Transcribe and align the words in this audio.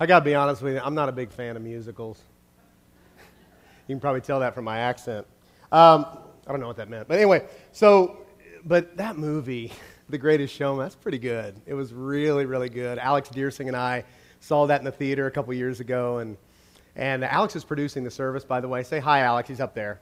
I 0.00 0.06
got 0.06 0.20
to 0.20 0.24
be 0.24 0.34
honest 0.34 0.60
with 0.60 0.74
you, 0.74 0.80
I'm 0.80 0.94
not 0.94 1.08
a 1.08 1.12
big 1.12 1.30
fan 1.30 1.56
of 1.56 1.62
musicals. 1.62 2.20
You 3.86 3.94
can 3.94 4.00
probably 4.00 4.22
tell 4.22 4.40
that 4.40 4.54
from 4.54 4.64
my 4.64 4.78
accent. 4.78 5.26
Um, 5.70 6.06
I 6.46 6.50
don't 6.50 6.60
know 6.60 6.66
what 6.66 6.76
that 6.76 6.88
meant. 6.88 7.06
But 7.06 7.18
anyway, 7.18 7.46
so, 7.72 8.18
but 8.64 8.96
that 8.96 9.16
movie, 9.16 9.72
The 10.08 10.18
Greatest 10.18 10.54
Showman, 10.54 10.84
that's 10.84 10.94
pretty 10.94 11.18
good. 11.18 11.54
It 11.64 11.74
was 11.74 11.92
really, 11.92 12.44
really 12.44 12.68
good. 12.68 12.98
Alex 12.98 13.30
Deersing 13.30 13.68
and 13.68 13.76
I 13.76 14.04
saw 14.40 14.66
that 14.66 14.80
in 14.80 14.84
the 14.84 14.92
theater 14.92 15.26
a 15.26 15.30
couple 15.30 15.54
years 15.54 15.80
ago. 15.80 16.18
And, 16.18 16.36
and 16.94 17.24
Alex 17.24 17.56
is 17.56 17.64
producing 17.64 18.04
the 18.04 18.10
service, 18.10 18.44
by 18.44 18.60
the 18.60 18.68
way. 18.68 18.82
Say 18.82 19.00
hi, 19.00 19.20
Alex. 19.20 19.48
He's 19.48 19.60
up 19.60 19.74
there. 19.74 20.00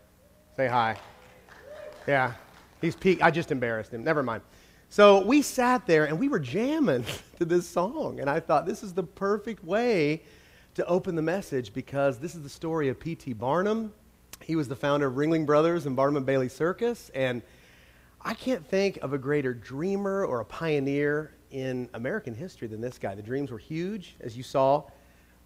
Say 0.57 0.67
hi. 0.67 0.97
Yeah. 2.09 2.33
He's 2.81 2.97
peak. 2.97 3.23
I 3.23 3.31
just 3.31 3.53
embarrassed 3.53 3.93
him. 3.93 4.03
Never 4.03 4.25
mind. 4.25 4.43
So 4.93 5.25
we 5.25 5.41
sat 5.41 5.87
there 5.87 6.05
and 6.05 6.19
we 6.21 6.29
were 6.29 6.39
jamming 6.39 7.07
to 7.39 7.47
this 7.47 7.67
song. 7.67 8.21
And 8.21 8.29
I 8.29 8.41
thought 8.41 8.67
this 8.67 8.83
is 8.83 8.93
the 8.93 9.03
perfect 9.03 9.65
way 9.65 10.23
to 10.75 10.85
open 10.85 11.17
the 11.17 11.23
message 11.23 11.73
because 11.73 12.19
this 12.19 12.35
is 12.35 12.43
the 12.43 12.51
story 12.51 12.91
of 12.91 13.01
P.T. 13.01 13.33
Barnum. 13.33 13.95
He 14.43 14.55
was 14.55 14.69
the 14.69 14.77
founder 14.77 15.07
of 15.07 15.15
Ringling 15.15 15.47
Brothers 15.47 15.87
and 15.87 15.97
Barnum 15.97 16.19
and 16.19 16.27
Bailey 16.27 16.51
Circus. 16.51 17.11
And 17.15 17.41
I 18.21 18.35
can't 18.35 18.67
think 18.67 18.99
of 18.99 19.15
a 19.15 19.19
greater 19.19 19.55
dreamer 19.55 20.27
or 20.27 20.41
a 20.41 20.45
pioneer 20.45 21.33
in 21.51 21.89
American 21.95 22.35
history 22.35 22.69
than 22.69 22.83
this 22.83 22.99
guy. 22.99 23.15
The 23.15 23.23
dreams 23.23 23.51
were 23.51 23.57
huge, 23.57 24.17
as 24.21 24.37
you 24.37 24.43
saw 24.43 24.83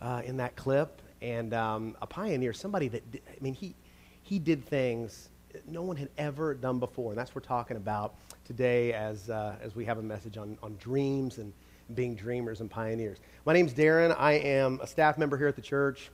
uh, 0.02 0.22
in 0.24 0.38
that 0.38 0.56
clip. 0.56 1.02
And 1.22 1.54
um, 1.54 1.96
a 2.02 2.06
pioneer, 2.08 2.52
somebody 2.52 2.88
that, 2.88 3.08
did, 3.12 3.22
I 3.28 3.36
mean, 3.40 3.54
he, 3.54 3.76
he 4.24 4.40
did 4.40 4.64
things 4.64 5.28
no 5.66 5.82
one 5.82 5.96
had 5.96 6.08
ever 6.18 6.54
done 6.54 6.78
before. 6.78 7.12
And 7.12 7.18
that's 7.18 7.30
what 7.30 7.42
we're 7.42 7.48
talking 7.48 7.76
about 7.76 8.14
today 8.44 8.92
as, 8.92 9.30
uh, 9.30 9.56
as 9.62 9.74
we 9.74 9.84
have 9.84 9.98
a 9.98 10.02
message 10.02 10.36
on, 10.36 10.58
on 10.62 10.76
dreams 10.76 11.38
and 11.38 11.52
being 11.94 12.14
dreamers 12.14 12.60
and 12.60 12.70
pioneers. 12.70 13.18
My 13.44 13.52
name's 13.52 13.72
Darren. 13.72 14.14
I 14.18 14.32
am 14.32 14.80
a 14.82 14.86
staff 14.86 15.18
member 15.18 15.36
here 15.36 15.48
at 15.48 15.56
the 15.56 15.62
church, 15.62 16.10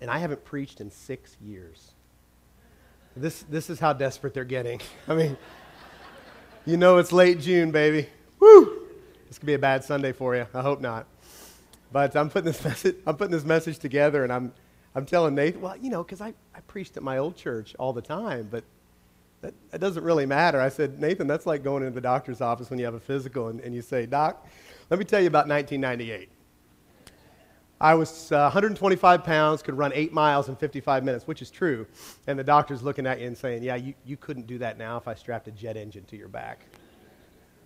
and 0.00 0.10
I 0.10 0.18
haven't 0.18 0.44
preached 0.44 0.80
in 0.80 0.90
six 0.90 1.36
years. 1.40 1.92
This, 3.16 3.42
this 3.42 3.70
is 3.70 3.80
how 3.80 3.92
desperate 3.92 4.34
they're 4.34 4.44
getting. 4.44 4.80
I 5.08 5.14
mean, 5.14 5.36
you 6.64 6.76
know 6.76 6.98
it's 6.98 7.12
late 7.12 7.40
June, 7.40 7.70
baby. 7.70 8.08
Woo! 8.38 8.86
This 9.28 9.38
could 9.38 9.46
be 9.46 9.54
a 9.54 9.58
bad 9.58 9.84
Sunday 9.84 10.12
for 10.12 10.36
you. 10.36 10.46
I 10.54 10.62
hope 10.62 10.80
not. 10.80 11.06
But 11.92 12.14
I'm 12.14 12.30
putting 12.30 12.52
this 12.52 12.64
message, 12.64 12.96
I'm 13.06 13.16
putting 13.16 13.32
this 13.32 13.44
message 13.44 13.78
together, 13.78 14.22
and 14.22 14.32
I'm, 14.32 14.52
I'm 14.94 15.06
telling 15.06 15.34
Nathan, 15.34 15.60
well, 15.60 15.76
you 15.76 15.90
know, 15.90 16.02
because 16.02 16.20
I, 16.20 16.34
I 16.54 16.60
preached 16.66 16.96
at 16.96 17.02
my 17.02 17.18
old 17.18 17.36
church 17.36 17.76
all 17.78 17.92
the 17.92 18.02
time, 18.02 18.48
but 18.50 18.64
that, 19.40 19.54
that 19.70 19.80
doesn't 19.80 20.02
really 20.02 20.26
matter. 20.26 20.60
I 20.60 20.68
said, 20.68 21.00
Nathan, 21.00 21.26
that's 21.26 21.46
like 21.46 21.62
going 21.62 21.82
into 21.82 21.94
the 21.94 22.00
doctor's 22.00 22.40
office 22.40 22.70
when 22.70 22.78
you 22.78 22.84
have 22.84 22.94
a 22.94 23.00
physical 23.00 23.48
and, 23.48 23.60
and 23.60 23.74
you 23.74 23.82
say, 23.82 24.04
Doc, 24.04 24.46
let 24.90 24.98
me 24.98 25.04
tell 25.04 25.20
you 25.20 25.28
about 25.28 25.48
1998. 25.48 26.28
I 27.80 27.94
was 27.94 28.30
uh, 28.30 28.40
125 28.52 29.24
pounds, 29.24 29.62
could 29.62 29.78
run 29.78 29.92
eight 29.94 30.12
miles 30.12 30.50
in 30.50 30.56
55 30.56 31.02
minutes, 31.02 31.26
which 31.26 31.40
is 31.40 31.50
true. 31.50 31.86
And 32.26 32.38
the 32.38 32.44
doctor's 32.44 32.82
looking 32.82 33.06
at 33.06 33.20
you 33.20 33.26
and 33.26 33.36
saying, 33.36 33.62
Yeah, 33.62 33.76
you, 33.76 33.94
you 34.04 34.18
couldn't 34.18 34.46
do 34.46 34.58
that 34.58 34.76
now 34.76 34.98
if 34.98 35.08
I 35.08 35.14
strapped 35.14 35.48
a 35.48 35.50
jet 35.50 35.78
engine 35.78 36.04
to 36.06 36.16
your 36.16 36.28
back. 36.28 36.66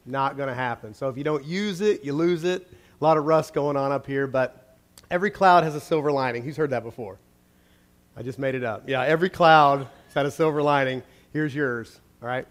Not 0.07 0.37
going 0.37 0.49
to 0.49 0.55
happen. 0.55 0.95
So 0.95 1.09
if 1.09 1.19
you 1.19 1.25
don't 1.25 1.45
use 1.45 1.81
it, 1.81 2.05
you 2.05 2.13
lose 2.13 2.45
it. 2.45 2.71
A 3.01 3.05
lot 3.05 3.17
of 3.17 3.25
rust 3.25 3.55
going 3.55 3.77
on 3.77 3.91
up 3.91 4.07
here, 4.07 4.29
but 4.29 4.64
every 5.11 5.31
cloud 5.31 5.65
has 5.65 5.75
a 5.75 5.81
silver 5.81 6.11
lining. 6.13 6.43
Who's 6.43 6.57
heard 6.57 6.71
that 6.71 6.83
before? 6.83 7.19
I 8.17 8.23
just 8.23 8.39
made 8.39 8.55
it 8.55 8.65
up. 8.65 8.89
Yeah, 8.89 9.03
every 9.03 9.29
cloud 9.29 9.89
has 10.07 10.15
had 10.15 10.27
a 10.27 10.31
silver 10.31 10.63
lining. 10.63 11.03
Here's 11.33 11.55
yours, 11.55 12.01
all 12.23 12.29
right? 12.29 12.47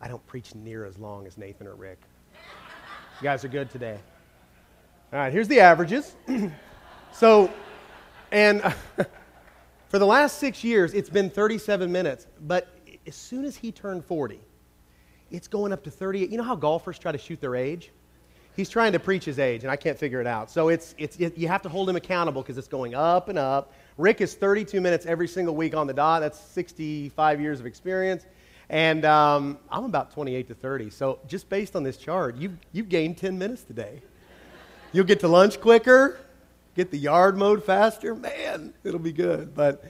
I 0.00 0.08
don't 0.08 0.24
preach 0.26 0.54
near 0.54 0.84
as 0.84 0.98
long 0.98 1.26
as 1.26 1.38
Nathan 1.38 1.66
or 1.66 1.74
Rick. 1.74 1.98
You 3.20 3.22
guys 3.22 3.44
are 3.44 3.48
good 3.48 3.70
today. 3.70 3.98
All 5.12 5.18
right, 5.18 5.32
here's 5.32 5.48
the 5.48 5.60
averages. 5.60 6.14
so, 7.12 7.50
and 8.30 8.62
for 9.88 9.98
the 9.98 10.06
last 10.06 10.38
six 10.38 10.62
years, 10.62 10.92
it's 10.92 11.08
been 11.08 11.30
37 11.30 11.90
minutes. 11.90 12.26
But 12.46 12.68
as 13.06 13.14
soon 13.14 13.46
as 13.46 13.56
he 13.56 13.72
turned 13.72 14.04
40, 14.04 14.40
it's 15.30 15.48
going 15.48 15.72
up 15.72 15.82
to 15.84 15.90
38. 15.90 16.30
You 16.30 16.36
know 16.36 16.44
how 16.44 16.56
golfers 16.56 16.98
try 16.98 17.12
to 17.12 17.18
shoot 17.18 17.40
their 17.40 17.56
age? 17.56 17.90
He's 18.56 18.70
trying 18.70 18.92
to 18.92 18.98
preach 18.98 19.24
his 19.24 19.38
age, 19.38 19.64
and 19.64 19.70
I 19.70 19.76
can't 19.76 19.98
figure 19.98 20.20
it 20.20 20.26
out. 20.26 20.50
So 20.50 20.70
it's, 20.70 20.94
it's, 20.96 21.16
it, 21.18 21.36
you 21.36 21.46
have 21.46 21.60
to 21.62 21.68
hold 21.68 21.90
him 21.90 21.96
accountable 21.96 22.40
because 22.40 22.56
it's 22.56 22.68
going 22.68 22.94
up 22.94 23.28
and 23.28 23.38
up. 23.38 23.74
Rick 23.98 24.22
is 24.22 24.34
32 24.34 24.80
minutes 24.80 25.04
every 25.04 25.28
single 25.28 25.54
week 25.54 25.76
on 25.76 25.86
the 25.86 25.92
dot. 25.92 26.22
That's 26.22 26.40
65 26.40 27.40
years 27.40 27.60
of 27.60 27.66
experience. 27.66 28.24
And 28.70 29.04
um, 29.04 29.58
I'm 29.70 29.84
about 29.84 30.10
28 30.10 30.48
to 30.48 30.54
30. 30.54 30.90
So 30.90 31.18
just 31.26 31.48
based 31.50 31.76
on 31.76 31.82
this 31.82 31.98
chart, 31.98 32.36
you've, 32.36 32.56
you've 32.72 32.88
gained 32.88 33.18
10 33.18 33.38
minutes 33.38 33.62
today. 33.62 34.02
You'll 34.92 35.04
get 35.04 35.20
to 35.20 35.28
lunch 35.28 35.60
quicker, 35.60 36.18
get 36.74 36.90
the 36.90 36.98
yard 36.98 37.36
mowed 37.36 37.62
faster. 37.62 38.14
Man, 38.14 38.72
it'll 38.82 38.98
be 38.98 39.12
good. 39.12 39.54
But 39.54 39.84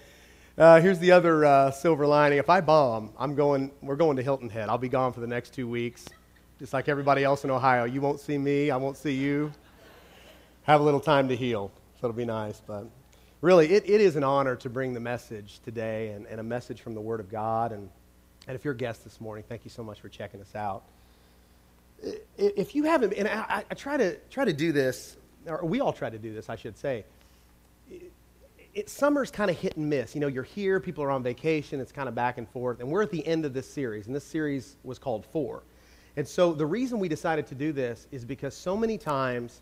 uh, 0.59 0.81
here's 0.81 0.99
the 0.99 1.13
other 1.13 1.45
uh, 1.45 1.71
silver 1.71 2.07
lining. 2.07 2.39
If 2.39 2.51
I 2.51 2.61
bomb, 2.61 3.13
I'm 3.17 3.37
going, 3.37 3.71
we're 3.81 3.97
going 3.97 4.17
to 4.17 4.23
Hilton 4.23 4.51
Head. 4.51 4.69
I'll 4.69 4.77
be 4.77 4.89
gone 4.89 5.13
for 5.13 5.21
the 5.21 5.27
next 5.27 5.53
two 5.53 5.69
weeks, 5.69 6.07
just 6.59 6.73
like 6.73 6.89
everybody 6.89 7.23
else 7.23 7.45
in 7.45 7.51
Ohio. 7.51 7.85
You 7.85 8.01
won't 8.01 8.21
see 8.21 8.39
me, 8.39 8.71
I 8.71 8.77
won't 8.77 8.97
see 8.97 9.13
you. 9.13 9.53
Have 10.65 10.81
a 10.81 10.85
little 10.85 11.01
time 11.01 11.29
to 11.29 11.37
heal. 11.37 11.71
So 12.01 12.07
it'll 12.07 12.17
be 12.17 12.25
nice. 12.25 12.61
But 12.67 12.87
really, 13.41 13.69
it, 13.73 13.89
it 13.89 14.01
is 14.01 14.17
an 14.17 14.25
honor 14.25 14.57
to 14.57 14.71
bring 14.71 14.95
the 14.95 15.01
message 15.01 15.61
today 15.65 16.11
and, 16.11 16.27
and 16.27 16.41
a 16.41 16.43
message 16.43 16.81
from 16.81 16.95
the 16.95 17.01
Word 17.01 17.21
of 17.21 17.31
God. 17.31 17.73
And, 17.73 17.89
and 18.47 18.57
if 18.57 18.65
you're 18.65 18.75
a 18.75 18.77
guest 18.77 19.05
this 19.05 19.21
morning, 19.21 19.45
thank 19.49 19.65
you 19.65 19.71
so 19.71 19.85
much 19.85 20.01
for 20.01 20.09
checking 20.09 20.41
us 20.41 20.55
out. 20.55 20.83
If 22.37 22.75
you 22.75 22.85
haven't, 22.85 23.15
and 23.15 23.27
I, 23.27 23.65
I 23.71 23.75
try, 23.75 23.97
to, 23.97 24.17
try 24.31 24.45
to 24.45 24.53
do 24.53 24.73
this, 24.73 25.17
or 25.47 25.65
we 25.65 25.81
all 25.81 25.93
try 25.93 26.11
to 26.11 26.19
do 26.19 26.35
this, 26.35 26.51
I 26.51 26.57
should 26.57 26.77
say. 26.77 27.05
It, 28.75 28.91
summer's 28.91 29.31
kind 29.31 29.51
of 29.51 29.59
hit 29.59 29.77
and 29.79 29.89
miss. 29.89 30.15
You 30.15 30.21
know, 30.21 30.27
you're 30.27 30.43
here, 30.43 30.81
people 30.81 31.03
are 31.05 31.11
on 31.11 31.23
vacation, 31.23 31.81
it's 31.81 31.93
kind 31.93 32.11
of 32.11 32.15
back 32.15 32.37
and 32.37 32.47
forth, 32.51 32.81
and 32.81 32.91
we're 32.91 33.03
at 33.03 33.11
the 33.11 33.27
end 33.27 33.47
of 33.47 33.55
this 33.55 33.67
series, 33.67 34.07
and 34.07 34.15
this 34.15 34.25
series 34.25 34.77
was 34.85 34.99
called 34.99 35.25
For. 35.25 35.63
And 36.17 36.27
so 36.27 36.53
the 36.53 36.67
reason 36.67 36.99
we 36.99 37.09
decided 37.09 37.47
to 37.49 37.55
do 37.55 37.73
this 37.73 38.07
is 38.11 38.25
because 38.25 38.57
so 38.57 38.77
many 38.77 38.97
times 38.97 39.61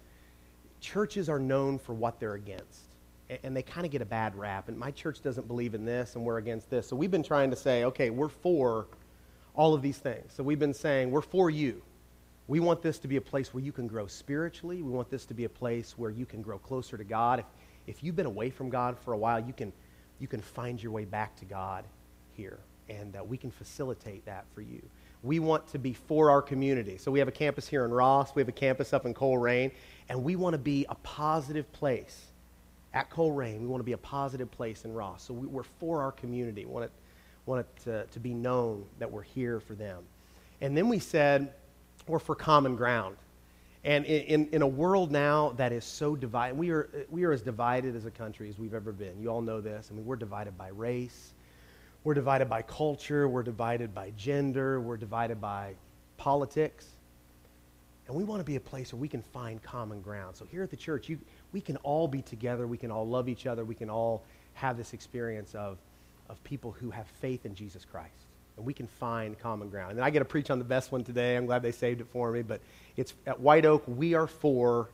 churches 0.81 1.28
are 1.28 1.38
known 1.41 1.78
for 1.78 1.94
what 1.94 2.20
they're 2.20 2.34
against 2.34 2.81
and 3.42 3.56
they 3.56 3.62
kind 3.62 3.87
of 3.87 3.91
get 3.91 4.03
a 4.03 4.06
bad 4.06 4.34
rap. 4.37 4.69
And 4.69 4.78
my 4.78 4.91
church 4.91 5.22
doesn't 5.22 5.48
believe 5.48 5.75
in 5.75 5.84
this, 5.84 6.14
and 6.14 6.25
we're 6.25 6.38
against 6.38 6.70
this. 6.70 6.87
So 6.87 6.97
we've 6.97 7.10
been 7.10 7.22
trying 7.22 7.50
to 7.50 7.56
say, 7.56 7.84
okay, 7.84 8.10
we're 8.10 8.28
for 8.28 8.87
all 9.54 9.75
of 9.75 9.82
these 9.82 9.98
things. 9.98 10.32
So 10.34 10.43
we've 10.43 10.59
been 10.59 10.75
saying, 10.75 11.10
we're 11.10 11.22
for 11.22 11.48
you. 11.48 11.81
We 12.48 12.60
want 12.60 12.82
this 12.82 12.98
to 12.98 13.09
be 13.09 13.16
a 13.16 13.22
place 13.22 13.54
where 13.54 13.62
you 13.62 13.72
can 13.72 13.87
grow 13.87 14.06
spiritually. 14.06 14.82
We 14.82 14.91
want 14.91 15.09
this 15.09 15.25
to 15.26 15.34
be 15.34 15.44
a 15.44 15.48
place 15.48 15.97
where 15.97 16.10
you 16.10 16.26
can 16.26 16.43
grow 16.43 16.59
closer 16.59 16.98
to 16.98 17.04
God. 17.04 17.38
If, 17.38 17.47
if 17.87 18.04
you've 18.04 18.16
been 18.16 18.26
away 18.26 18.50
from 18.50 18.69
God 18.69 18.98
for 18.98 19.14
a 19.14 19.16
while, 19.16 19.41
you 19.41 19.54
can, 19.54 19.72
you 20.19 20.28
can 20.28 20.43
find 20.43 20.82
your 20.82 20.93
way 20.93 21.06
back 21.06 21.34
to 21.37 21.47
God 21.47 21.84
here. 22.37 22.59
And 22.91 23.16
uh, 23.16 23.25
we 23.25 23.38
can 23.38 23.50
facilitate 23.50 24.26
that 24.26 24.44
for 24.54 24.60
you. 24.60 24.82
We 25.25 25.39
want 25.41 25.67
to 25.69 25.79
be 25.79 25.95
for 25.95 26.31
our 26.31 26.43
community. 26.43 26.99
So 26.99 27.11
we 27.11 27.19
have 27.19 27.29
a 27.29 27.33
campus 27.33 27.67
here 27.67 27.85
in 27.85 27.91
Ross. 27.91 28.35
We 28.35 28.43
have 28.43 28.49
a 28.49 28.53
campus 28.53 28.93
up 28.93 29.07
in 29.07 29.15
Colerain. 29.15 29.73
And 30.09 30.23
we 30.23 30.37
want 30.37 30.55
to 30.55 30.59
be 30.59 30.87
a 30.89 30.95
positive 30.97 31.71
place 31.73 32.27
at 32.95 33.11
Colerain, 33.11 33.61
we 33.61 33.67
want 33.67 33.81
to 33.81 33.85
be 33.85 33.93
a 33.93 33.99
positive 33.99 34.51
place 34.51 34.85
in 34.85 34.93
Ross. 34.95 35.25
So 35.25 35.35
we, 35.35 35.59
are 35.59 35.65
for 35.81 36.01
our 36.01 36.12
community. 36.12 36.65
We 36.65 36.73
want 36.73 36.85
it, 36.87 36.93
want 37.45 37.61
it 37.61 37.85
to, 37.85 38.07
to 38.07 38.21
be 38.21 38.33
known 38.33 38.85
that 39.01 39.11
we're 39.11 39.23
here 39.23 39.61
for 39.61 39.75
them. 39.75 40.05
And 40.61 40.77
then 40.77 40.89
we 40.89 41.01
said 41.01 41.53
we're 42.06 42.21
for 42.21 42.37
common 42.37 42.77
ground. 42.77 43.17
And 43.83 44.06
in, 44.06 44.23
in, 44.23 44.49
in, 44.53 44.62
a 44.62 44.67
world 44.67 45.11
now 45.11 45.53
that 45.56 45.73
is 45.73 45.85
so 45.85 46.17
divided, 46.17 46.56
we 46.56 46.71
are, 46.71 46.89
we 47.11 47.25
are 47.25 47.33
as 47.33 47.43
divided 47.43 47.95
as 47.97 48.06
a 48.06 48.11
country 48.11 48.49
as 48.49 48.59
we've 48.59 48.73
ever 48.73 48.93
been. 48.93 49.21
You 49.21 49.29
all 49.29 49.43
know 49.43 49.61
this. 49.61 49.89
I 49.91 49.95
mean, 49.95 50.06
we're 50.06 50.17
divided 50.17 50.56
by 50.56 50.69
race, 50.69 51.34
we're 52.04 52.15
divided 52.15 52.48
by 52.48 52.62
culture, 52.62 53.26
we're 53.26 53.42
divided 53.42 53.94
by 53.94 54.10
gender, 54.16 54.81
we're 54.81 54.98
divided 54.98 55.41
by 55.41 55.75
politics. 56.16 56.87
And 58.06 58.15
we 58.15 58.25
want 58.25 58.41
to 58.41 58.44
be 58.44 58.56
a 58.56 58.60
place 58.60 58.92
where 58.92 59.00
we 59.00 59.09
can 59.09 59.22
find 59.22 59.62
common 59.62 60.03
ground. 60.03 60.37
So 60.37 60.44
here 60.44 60.62
at 60.62 60.70
the 60.70 60.76
church, 60.76 61.09
you, 61.09 61.19
we 61.53 61.62
can 61.62 61.76
all 61.78 62.06
be 62.06 62.20
together. 62.20 62.67
We 62.67 62.76
can 62.76 62.90
all 62.90 63.08
love 63.08 63.31
each 63.31 63.46
other. 63.46 63.64
We 63.64 63.75
can 63.75 63.88
all 63.88 64.23
have 64.52 64.76
this 64.76 64.93
experience 64.93 65.55
of, 65.55 65.79
of 66.29 66.43
people 66.44 66.70
who 66.70 66.90
have 66.90 67.06
faith 67.06 67.46
in 67.46 67.55
Jesus 67.55 67.87
Christ. 67.87 68.26
And 68.58 68.67
we 68.67 68.75
can 68.75 68.87
find 68.87 69.38
common 69.38 69.70
ground. 69.70 69.93
And 69.93 70.02
I 70.02 70.11
get 70.11 70.19
to 70.19 70.26
preach 70.26 70.50
on 70.50 70.58
the 70.58 70.64
best 70.64 70.93
one 70.93 71.02
today. 71.02 71.37
I'm 71.37 71.46
glad 71.46 71.62
they 71.62 71.73
saved 71.73 72.02
it 72.02 72.06
for 72.12 72.31
me. 72.31 72.43
But 72.43 72.61
it's 72.96 73.14
at 73.26 73.40
White 73.40 73.64
Oak, 73.64 73.82
we 73.87 74.12
are 74.12 74.26
for 74.26 74.90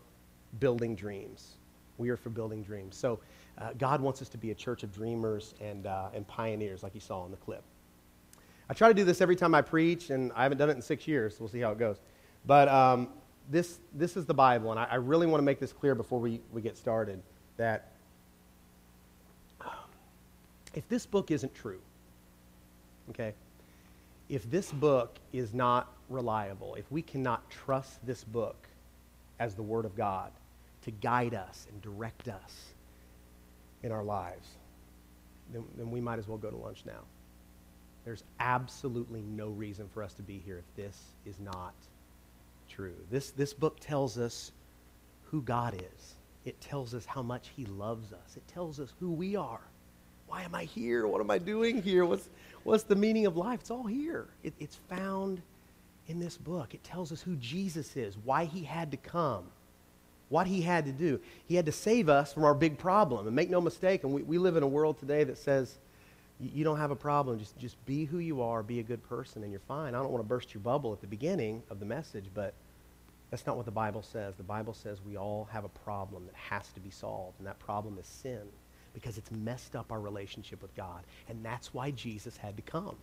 building 0.60 0.94
dreams. 0.94 1.56
We 1.98 2.10
are 2.10 2.16
for 2.16 2.30
building 2.30 2.62
dreams. 2.62 2.96
So 2.96 3.18
uh, 3.58 3.70
God 3.78 4.00
wants 4.00 4.22
us 4.22 4.28
to 4.30 4.38
be 4.38 4.50
a 4.50 4.54
church 4.54 4.82
of 4.82 4.92
dreamers 4.92 5.54
and, 5.60 5.86
uh, 5.86 6.08
and 6.14 6.26
pioneers, 6.26 6.82
like 6.82 6.94
you 6.94 7.00
saw 7.00 7.24
in 7.24 7.30
the 7.30 7.36
clip. 7.36 7.62
I 8.68 8.74
try 8.74 8.88
to 8.88 8.94
do 8.94 9.04
this 9.04 9.20
every 9.20 9.36
time 9.36 9.54
I 9.54 9.62
preach, 9.62 10.10
and 10.10 10.32
I 10.34 10.44
haven't 10.44 10.58
done 10.58 10.70
it 10.70 10.76
in 10.76 10.82
six 10.82 11.06
years. 11.06 11.34
So 11.34 11.40
we'll 11.40 11.50
see 11.50 11.60
how 11.60 11.72
it 11.72 11.78
goes. 11.78 11.96
But 12.46 12.68
um, 12.68 13.08
this, 13.50 13.80
this 13.94 14.16
is 14.16 14.24
the 14.24 14.34
Bible, 14.34 14.70
and 14.70 14.78
I, 14.78 14.84
I 14.84 14.94
really 14.94 15.26
want 15.26 15.40
to 15.40 15.44
make 15.44 15.58
this 15.58 15.72
clear 15.72 15.94
before 15.94 16.20
we, 16.20 16.40
we 16.52 16.62
get 16.62 16.76
started 16.76 17.20
that 17.56 17.90
if 20.74 20.88
this 20.88 21.04
book 21.04 21.30
isn't 21.30 21.54
true, 21.54 21.80
okay, 23.10 23.34
if 24.28 24.48
this 24.50 24.70
book 24.70 25.18
is 25.32 25.52
not 25.52 25.92
reliable, 26.08 26.76
if 26.76 26.90
we 26.90 27.02
cannot 27.02 27.50
trust 27.50 28.04
this 28.06 28.22
book 28.22 28.68
as 29.40 29.54
the 29.54 29.62
Word 29.62 29.84
of 29.84 29.96
God, 29.96 30.30
to 30.82 30.90
guide 30.90 31.34
us 31.34 31.66
and 31.70 31.82
direct 31.82 32.28
us 32.28 32.72
in 33.82 33.92
our 33.92 34.04
lives, 34.04 34.48
then, 35.52 35.64
then 35.76 35.90
we 35.90 36.00
might 36.00 36.18
as 36.18 36.28
well 36.28 36.38
go 36.38 36.50
to 36.50 36.56
lunch 36.56 36.82
now. 36.86 37.02
There's 38.04 38.24
absolutely 38.38 39.22
no 39.22 39.48
reason 39.48 39.88
for 39.92 40.02
us 40.02 40.14
to 40.14 40.22
be 40.22 40.38
here 40.44 40.58
if 40.58 40.76
this 40.76 40.98
is 41.26 41.38
not 41.40 41.74
true. 42.68 42.94
This, 43.10 43.30
this 43.30 43.52
book 43.52 43.78
tells 43.80 44.18
us 44.18 44.52
who 45.24 45.42
God 45.42 45.74
is. 45.74 46.14
It 46.44 46.60
tells 46.60 46.94
us 46.94 47.04
how 47.04 47.22
much 47.22 47.50
he 47.54 47.66
loves 47.66 48.12
us. 48.12 48.36
It 48.36 48.46
tells 48.48 48.80
us 48.80 48.92
who 48.98 49.10
we 49.10 49.36
are. 49.36 49.60
Why 50.26 50.42
am 50.42 50.54
I 50.54 50.64
here? 50.64 51.06
What 51.06 51.20
am 51.20 51.30
I 51.30 51.38
doing 51.38 51.82
here? 51.82 52.04
What's, 52.04 52.28
what's 52.62 52.84
the 52.84 52.96
meaning 52.96 53.26
of 53.26 53.36
life? 53.36 53.60
It's 53.60 53.70
all 53.70 53.86
here. 53.86 54.28
It, 54.42 54.54
it's 54.58 54.76
found 54.88 55.42
in 56.06 56.20
this 56.20 56.36
book. 56.36 56.72
It 56.72 56.82
tells 56.82 57.12
us 57.12 57.20
who 57.20 57.36
Jesus 57.36 57.96
is, 57.96 58.16
why 58.24 58.44
he 58.44 58.62
had 58.62 58.90
to 58.92 58.96
come, 58.96 59.44
what 60.30 60.46
he 60.46 60.62
had 60.62 60.86
to 60.86 60.92
do. 60.92 61.20
He 61.44 61.56
had 61.56 61.66
to 61.66 61.72
save 61.72 62.08
us 62.08 62.32
from 62.32 62.44
our 62.44 62.54
big 62.54 62.78
problem. 62.78 63.26
And 63.26 63.36
make 63.36 63.50
no 63.50 63.60
mistake, 63.60 64.04
and 64.04 64.12
we, 64.14 64.22
we 64.22 64.38
live 64.38 64.56
in 64.56 64.62
a 64.62 64.68
world 64.68 64.98
today 64.98 65.24
that 65.24 65.36
says, 65.36 65.78
you 66.40 66.64
don't 66.64 66.78
have 66.78 66.90
a 66.90 66.96
problem. 66.96 67.38
Just, 67.38 67.58
just 67.58 67.84
be 67.84 68.06
who 68.06 68.18
you 68.18 68.40
are, 68.40 68.62
be 68.62 68.80
a 68.80 68.82
good 68.82 69.06
person, 69.06 69.42
and 69.42 69.52
you're 69.52 69.60
fine. 69.60 69.94
I 69.94 69.98
don't 69.98 70.10
want 70.10 70.24
to 70.24 70.28
burst 70.28 70.54
your 70.54 70.62
bubble 70.62 70.92
at 70.94 71.02
the 71.02 71.06
beginning 71.06 71.62
of 71.68 71.80
the 71.80 71.84
message, 71.84 72.24
but 72.32 72.54
that's 73.30 73.46
not 73.46 73.56
what 73.56 73.66
the 73.66 73.72
Bible 73.72 74.02
says. 74.02 74.36
The 74.36 74.42
Bible 74.42 74.72
says 74.72 74.98
we 75.06 75.16
all 75.16 75.48
have 75.52 75.64
a 75.64 75.68
problem 75.68 76.24
that 76.26 76.34
has 76.34 76.68
to 76.72 76.80
be 76.80 76.90
solved, 76.90 77.38
and 77.38 77.46
that 77.46 77.58
problem 77.58 77.98
is 78.00 78.06
sin 78.06 78.40
because 78.94 79.18
it's 79.18 79.30
messed 79.30 79.76
up 79.76 79.92
our 79.92 80.00
relationship 80.00 80.62
with 80.62 80.74
God. 80.74 81.02
And 81.28 81.44
that's 81.44 81.74
why 81.74 81.90
Jesus 81.90 82.36
had 82.36 82.56
to 82.56 82.62
come. 82.62 82.96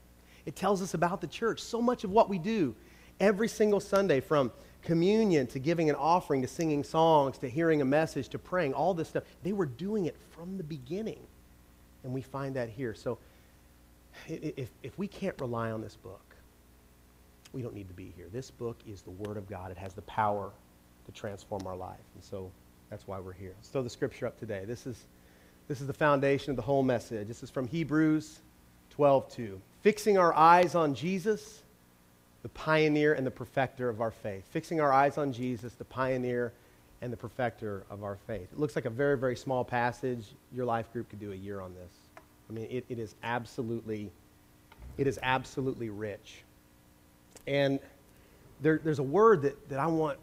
It 0.46 0.56
tells 0.56 0.82
us 0.82 0.94
about 0.94 1.22
the 1.22 1.28
church. 1.28 1.62
So 1.62 1.82
much 1.82 2.04
of 2.04 2.10
what 2.10 2.30
we 2.30 2.40
do 2.40 2.76
every 3.20 3.48
single 3.48 3.80
Sunday, 3.80 4.20
from 4.20 4.52
communion 4.84 5.48
to 5.48 5.60
giving 5.60 5.90
an 5.90 5.96
offering 5.96 6.42
to 6.42 6.48
singing 6.48 6.84
songs 6.84 7.38
to 7.40 7.50
hearing 7.50 7.82
a 7.82 7.86
message 7.86 8.30
to 8.30 8.40
praying, 8.40 8.74
all 8.74 8.94
this 8.94 9.10
stuff, 9.10 9.24
they 9.44 9.54
were 9.54 9.66
doing 9.66 10.06
it 10.06 10.16
from 10.32 10.58
the 10.58 10.64
beginning. 10.64 11.20
And 12.04 12.14
we 12.14 12.22
find 12.22 12.56
that 12.56 12.70
here. 12.70 12.94
So 12.94 13.18
if, 14.28 14.70
if 14.84 14.98
we 14.98 15.08
can't 15.08 15.40
rely 15.40 15.72
on 15.72 15.82
this 15.82 15.96
book, 15.96 16.36
we 17.54 17.62
don't 17.62 17.74
need 17.74 17.88
to 17.88 17.94
be 17.94 18.14
here. 18.16 18.28
This 18.32 18.52
book 18.52 18.78
is 18.88 19.02
the 19.02 19.12
Word 19.12 19.38
of 19.38 19.50
God. 19.50 19.72
It 19.72 19.78
has 19.78 19.94
the 19.94 20.02
power 20.04 20.52
to 21.06 21.12
transform 21.12 21.66
our 21.66 21.76
life. 21.76 21.98
And 22.16 22.24
so 22.24 22.52
that's 22.90 23.08
why 23.08 23.20
we're 23.20 23.34
here. 23.34 23.54
Let's 23.58 23.70
throw 23.70 23.84
the 23.84 23.90
scripture 23.90 24.28
up 24.28 24.40
today. 24.40 24.64
This 24.66 24.86
is, 24.86 25.06
this 25.68 25.82
is 25.82 25.88
the 25.88 25.94
foundation 25.94 26.52
of 26.52 26.56
the 26.56 26.62
whole 26.62 26.84
message. 26.84 27.28
This 27.28 27.44
is 27.44 27.50
from 27.50 27.68
Hebrews 27.68 28.40
12 28.92 29.30
2. 29.34 29.62
Fixing 29.82 30.18
our 30.18 30.34
eyes 30.34 30.76
on 30.76 30.94
Jesus, 30.94 31.64
the 32.44 32.50
pioneer 32.50 33.14
and 33.14 33.26
the 33.26 33.32
perfecter 33.32 33.90
of 33.90 34.02
our 34.02 34.12
faith. 34.12 34.46
Fixing 34.52 34.80
our 34.80 34.94
eyes 34.94 35.18
on 35.18 35.34
Jesus, 35.34 35.74
the 35.74 35.86
pioneer 35.86 36.54
and 37.02 37.12
the 37.12 37.18
perfecter 37.18 37.84
of 37.90 38.04
our 38.04 38.18
faith. 38.28 38.48
It 38.52 38.60
looks 38.60 38.76
like 38.76 38.86
a 38.86 38.90
very, 38.90 39.18
very 39.18 39.36
small 39.36 39.64
passage. 39.64 40.26
Your 40.54 40.66
life 40.66 40.92
group 40.94 41.10
could 41.10 41.20
do 41.20 41.32
a 41.32 41.36
year 41.36 41.62
on 41.62 41.74
this. 41.74 41.92
I 42.50 42.54
mean, 42.54 42.68
it, 42.70 42.86
it 42.90 43.00
is 43.00 43.16
absolutely, 43.24 44.12
it 44.98 45.08
is 45.08 45.20
absolutely 45.22 45.90
rich. 45.90 46.44
And 47.46 47.80
there, 48.62 48.80
there's 48.84 49.00
a 49.00 49.04
word 49.04 49.44
that, 49.44 49.70
that 49.70 49.80
I 49.80 49.88
want, 49.88 50.18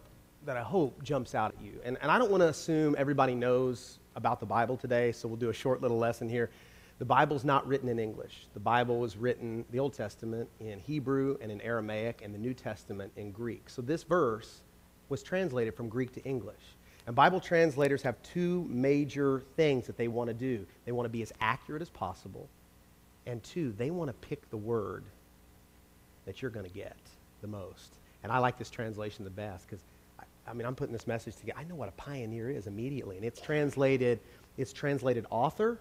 that 0.46 0.56
I 0.56 0.62
hope 0.62 1.02
jumps 1.02 1.34
out 1.34 1.55
at 1.56 1.64
you. 1.64 1.81
And, 1.84 1.96
and 2.02 2.11
I 2.11 2.19
don't 2.19 2.31
want 2.31 2.43
to 2.43 2.49
assume 2.49 2.96
everybody 2.99 3.34
knows 3.34 3.99
about 4.16 4.40
the 4.40 4.46
Bible 4.46 4.76
today, 4.76 5.12
so 5.12 5.28
we'll 5.28 5.37
do 5.37 5.50
a 5.50 5.55
short 5.55 5.81
little 5.81 5.99
lesson 5.99 6.28
here. 6.28 6.50
The 6.99 7.05
Bible's 7.05 7.44
not 7.44 7.67
written 7.67 7.88
in 7.88 7.99
English. 7.99 8.46
The 8.55 8.61
Bible 8.61 8.99
was 8.99 9.17
written, 9.17 9.64
the 9.70 9.81
Old 9.81 9.94
Testament, 9.94 10.49
in 10.61 10.79
Hebrew 10.79 11.37
and 11.41 11.50
in 11.50 11.61
Aramaic, 11.61 12.23
and 12.23 12.32
the 12.32 12.38
New 12.38 12.55
Testament 12.55 13.12
in 13.17 13.32
Greek. 13.32 13.69
So 13.69 13.82
this 13.82 14.05
verse 14.05 14.61
was 15.08 15.23
translated 15.23 15.75
from 15.75 15.88
Greek 15.88 16.12
to 16.12 16.23
English. 16.25 16.62
And 17.06 17.14
Bible 17.14 17.41
translators 17.41 18.00
have 18.02 18.23
two 18.23 18.64
major 18.70 19.43
things 19.56 19.87
that 19.87 19.96
they 19.96 20.08
want 20.08 20.29
to 20.29 20.35
do 20.35 20.64
they 20.87 20.93
want 20.93 21.05
to 21.06 21.11
be 21.11 21.23
as 21.23 21.32
accurate 21.41 21.82
as 21.82 21.91
possible, 21.91 22.49
and 23.26 23.43
two, 23.43 23.73
they 23.73 23.90
want 23.90 24.08
to 24.08 24.14
pick 24.26 24.49
the 24.50 24.56
word 24.56 25.05
that 26.25 26.40
you're 26.40 26.50
going 26.50 26.67
to 26.67 26.73
get 26.73 26.97
the 27.40 27.47
most. 27.47 27.94
And 28.23 28.32
I 28.32 28.38
like 28.38 28.58
this 28.58 28.70
translation 28.70 29.25
the 29.25 29.31
best 29.31 29.67
because, 29.69 29.85
I, 30.19 30.50
I, 30.50 30.55
mean, 30.55 30.67
I'm 30.67 30.75
putting 30.75 30.93
this 30.93 31.06
message 31.06 31.37
together. 31.37 31.58
I 31.58 31.64
know 31.64 31.75
what 31.75 31.88
a 31.88 31.93
pioneer 31.93 32.50
is 32.50 32.67
immediately. 32.67 33.17
And 33.17 33.25
it's 33.25 33.40
translated, 33.40 34.19
it's 34.56 34.73
translated 34.73 35.26
author. 35.31 35.79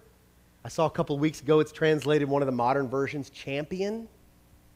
I 0.64 0.68
saw 0.68 0.86
a 0.86 0.90
couple 0.90 1.18
weeks 1.18 1.40
ago 1.40 1.60
it's 1.60 1.72
translated 1.72 2.28
one 2.28 2.40
of 2.40 2.46
the 2.46 2.52
modern 2.52 2.88
versions, 2.88 3.28
champion. 3.30 4.08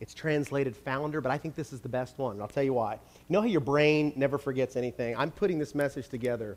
It's 0.01 0.15
translated 0.15 0.77
founder, 0.77 1.21
but 1.21 1.33
I 1.33 1.39
think 1.39 1.55
this 1.55 1.73
is 1.73 1.81
the 1.81 1.89
best 1.89 2.19
one. 2.19 2.33
And 2.33 2.43
I'll 2.43 2.49
tell 2.49 2.63
you 2.63 2.75
why. 2.75 2.95
You 2.95 3.33
know 3.33 3.41
how 3.41 3.47
your 3.47 3.61
brain 3.61 4.13
never 4.15 4.39
forgets 4.39 4.77
anything? 4.77 5.17
I'm 5.17 5.31
putting 5.31 5.59
this 5.59 5.75
message 5.75 6.09
together. 6.09 6.57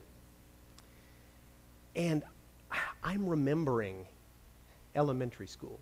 And 1.96 2.24
I'm 3.04 3.26
remembering 3.26 4.06
elementary 4.96 5.48
school. 5.48 5.80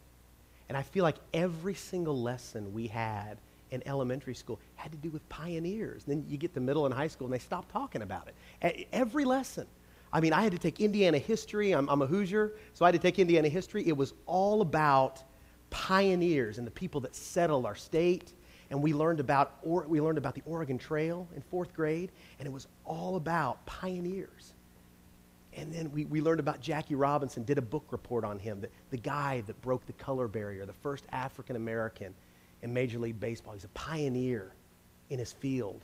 And 0.69 0.77
I 0.77 0.83
feel 0.83 1.03
like 1.03 1.17
every 1.33 1.73
single 1.73 2.21
lesson 2.21 2.71
we 2.71 2.87
had 2.87 3.39
in 3.71 3.81
elementary 3.87 4.35
school 4.35 4.59
had 4.75 4.91
to 4.91 4.97
do 4.99 5.09
with 5.09 5.27
pioneers. 5.27 6.03
And 6.05 6.15
then 6.15 6.29
you 6.29 6.37
get 6.37 6.53
to 6.53 6.59
middle 6.59 6.85
and 6.85 6.93
high 6.93 7.07
school 7.07 7.25
and 7.25 7.33
they 7.33 7.39
stop 7.39 7.71
talking 7.71 8.03
about 8.03 8.27
it. 8.61 8.87
Every 8.93 9.25
lesson. 9.25 9.65
I 10.11 10.19
mean, 10.19 10.33
I 10.33 10.41
had 10.41 10.51
to 10.51 10.57
take 10.57 10.79
Indiana 10.79 11.17
history. 11.17 11.71
I'm, 11.71 11.87
I'm, 11.89 12.01
a 12.01 12.07
Hoosier, 12.07 12.55
so 12.73 12.85
I 12.85 12.87
had 12.87 12.93
to 12.93 12.99
take 12.99 13.19
Indiana 13.19 13.49
history. 13.49 13.87
It 13.87 13.95
was 13.95 14.13
all 14.25 14.61
about 14.61 15.23
pioneers 15.69 16.57
and 16.57 16.65
the 16.65 16.71
people 16.71 17.01
that 17.01 17.15
settled 17.15 17.65
our 17.65 17.75
state. 17.75 18.33
And 18.71 18.81
we 18.81 18.93
learned 18.93 19.19
about, 19.19 19.57
or, 19.63 19.85
we 19.87 20.01
learned 20.01 20.17
about 20.17 20.35
the 20.35 20.43
Oregon 20.45 20.77
Trail 20.77 21.27
in 21.35 21.41
fourth 21.41 21.73
grade, 21.73 22.11
and 22.37 22.47
it 22.47 22.51
was 22.51 22.67
all 22.85 23.15
about 23.15 23.65
pioneers. 23.65 24.53
And 25.53 25.73
then 25.73 25.91
we, 25.91 26.05
we 26.05 26.21
learned 26.21 26.39
about 26.39 26.61
Jackie 26.61 26.95
Robinson, 26.95 27.43
did 27.43 27.57
a 27.57 27.61
book 27.61 27.85
report 27.91 28.23
on 28.23 28.37
him, 28.37 28.61
the, 28.61 28.69
the 28.91 28.97
guy 28.97 29.41
that 29.47 29.59
broke 29.61 29.85
the 29.87 29.93
color 29.93 30.27
barrier, 30.27 30.65
the 30.65 30.73
first 30.73 31.05
African 31.11 31.55
American 31.55 32.13
in 32.61 32.73
Major 32.73 32.99
League 32.99 33.19
Baseball. 33.19 33.53
He's 33.53 33.63
a 33.63 33.69
pioneer 33.69 34.53
in 35.09 35.17
his 35.17 35.33
field, 35.33 35.83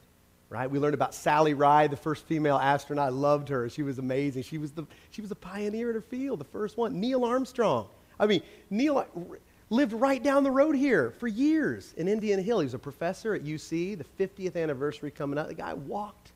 right? 0.56 0.72
We 0.72 0.80
learned 0.80 0.94
about 0.94 1.14
Sally 1.14 1.54
Ride, 1.54 1.92
the 1.92 1.98
first 1.98 2.26
female 2.26 2.56
astronaut. 2.56 3.08
I 3.08 3.10
loved 3.10 3.50
her. 3.50 3.70
She 3.70 3.84
was 3.84 4.00
amazing. 4.00 4.44
She 4.44 4.58
was, 4.58 4.72
the, 4.72 4.86
she 5.12 5.22
was 5.22 5.30
a 5.30 5.36
pioneer 5.36 5.90
in 5.90 5.96
her 5.96 6.02
field, 6.02 6.40
the 6.40 6.46
first 6.46 6.78
one. 6.78 7.00
Neil 7.00 7.26
Armstrong. 7.26 7.88
I 8.18 8.26
mean, 8.26 8.42
Neil 8.70 9.06
lived 9.70 9.92
right 9.92 10.24
down 10.24 10.44
the 10.44 10.52
road 10.52 10.76
here 10.76 11.12
for 11.12 11.28
years 11.28 11.94
in 11.98 12.08
Indian 12.08 12.42
Hill. 12.42 12.60
He 12.60 12.66
was 12.66 12.74
a 12.74 12.80
professor 12.80 13.36
at 13.36 13.44
UC, 13.44 13.98
the 13.98 14.28
50th 14.28 14.56
anniversary 14.56 15.12
coming 15.12 15.38
up. 15.38 15.50
The 15.50 15.56
guy 15.56 15.74
walked 15.74 16.32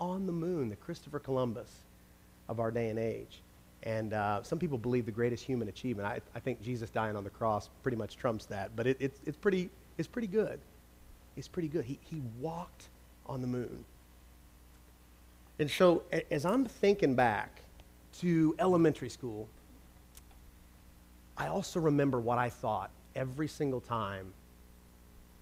on 0.00 0.24
the 0.24 0.32
moon, 0.32 0.70
the 0.70 0.76
Christopher 0.76 1.18
Columbus 1.18 1.70
of 2.48 2.60
our 2.60 2.70
day 2.70 2.88
and 2.88 2.98
age. 2.98 3.42
And 3.82 4.14
uh, 4.14 4.42
some 4.42 4.58
people 4.58 4.78
believe 4.78 5.04
the 5.04 5.12
greatest 5.12 5.44
human 5.44 5.68
achievement. 5.68 6.08
I, 6.08 6.20
I, 6.34 6.40
think 6.40 6.62
Jesus 6.62 6.90
dying 6.90 7.16
on 7.16 7.24
the 7.24 7.30
cross 7.30 7.68
pretty 7.82 7.96
much 7.96 8.16
trumps 8.16 8.44
that, 8.46 8.74
but 8.76 8.86
it, 8.86 8.96
it's, 9.00 9.20
it's, 9.24 9.38
pretty, 9.38 9.70
it's 9.96 10.08
pretty 10.08 10.28
good. 10.28 10.60
It's 11.36 11.48
pretty 11.48 11.68
good. 11.68 11.84
He, 11.84 11.98
he 12.02 12.22
walked 12.38 12.88
on 13.26 13.40
the 13.40 13.46
moon. 13.46 13.84
And 15.58 15.70
so, 15.70 16.02
as 16.30 16.44
I'm 16.44 16.64
thinking 16.64 17.14
back 17.14 17.62
to 18.20 18.54
elementary 18.58 19.10
school, 19.10 19.48
I 21.36 21.48
also 21.48 21.80
remember 21.80 22.18
what 22.20 22.38
I 22.38 22.48
thought 22.48 22.90
every 23.14 23.48
single 23.48 23.80
time 23.80 24.32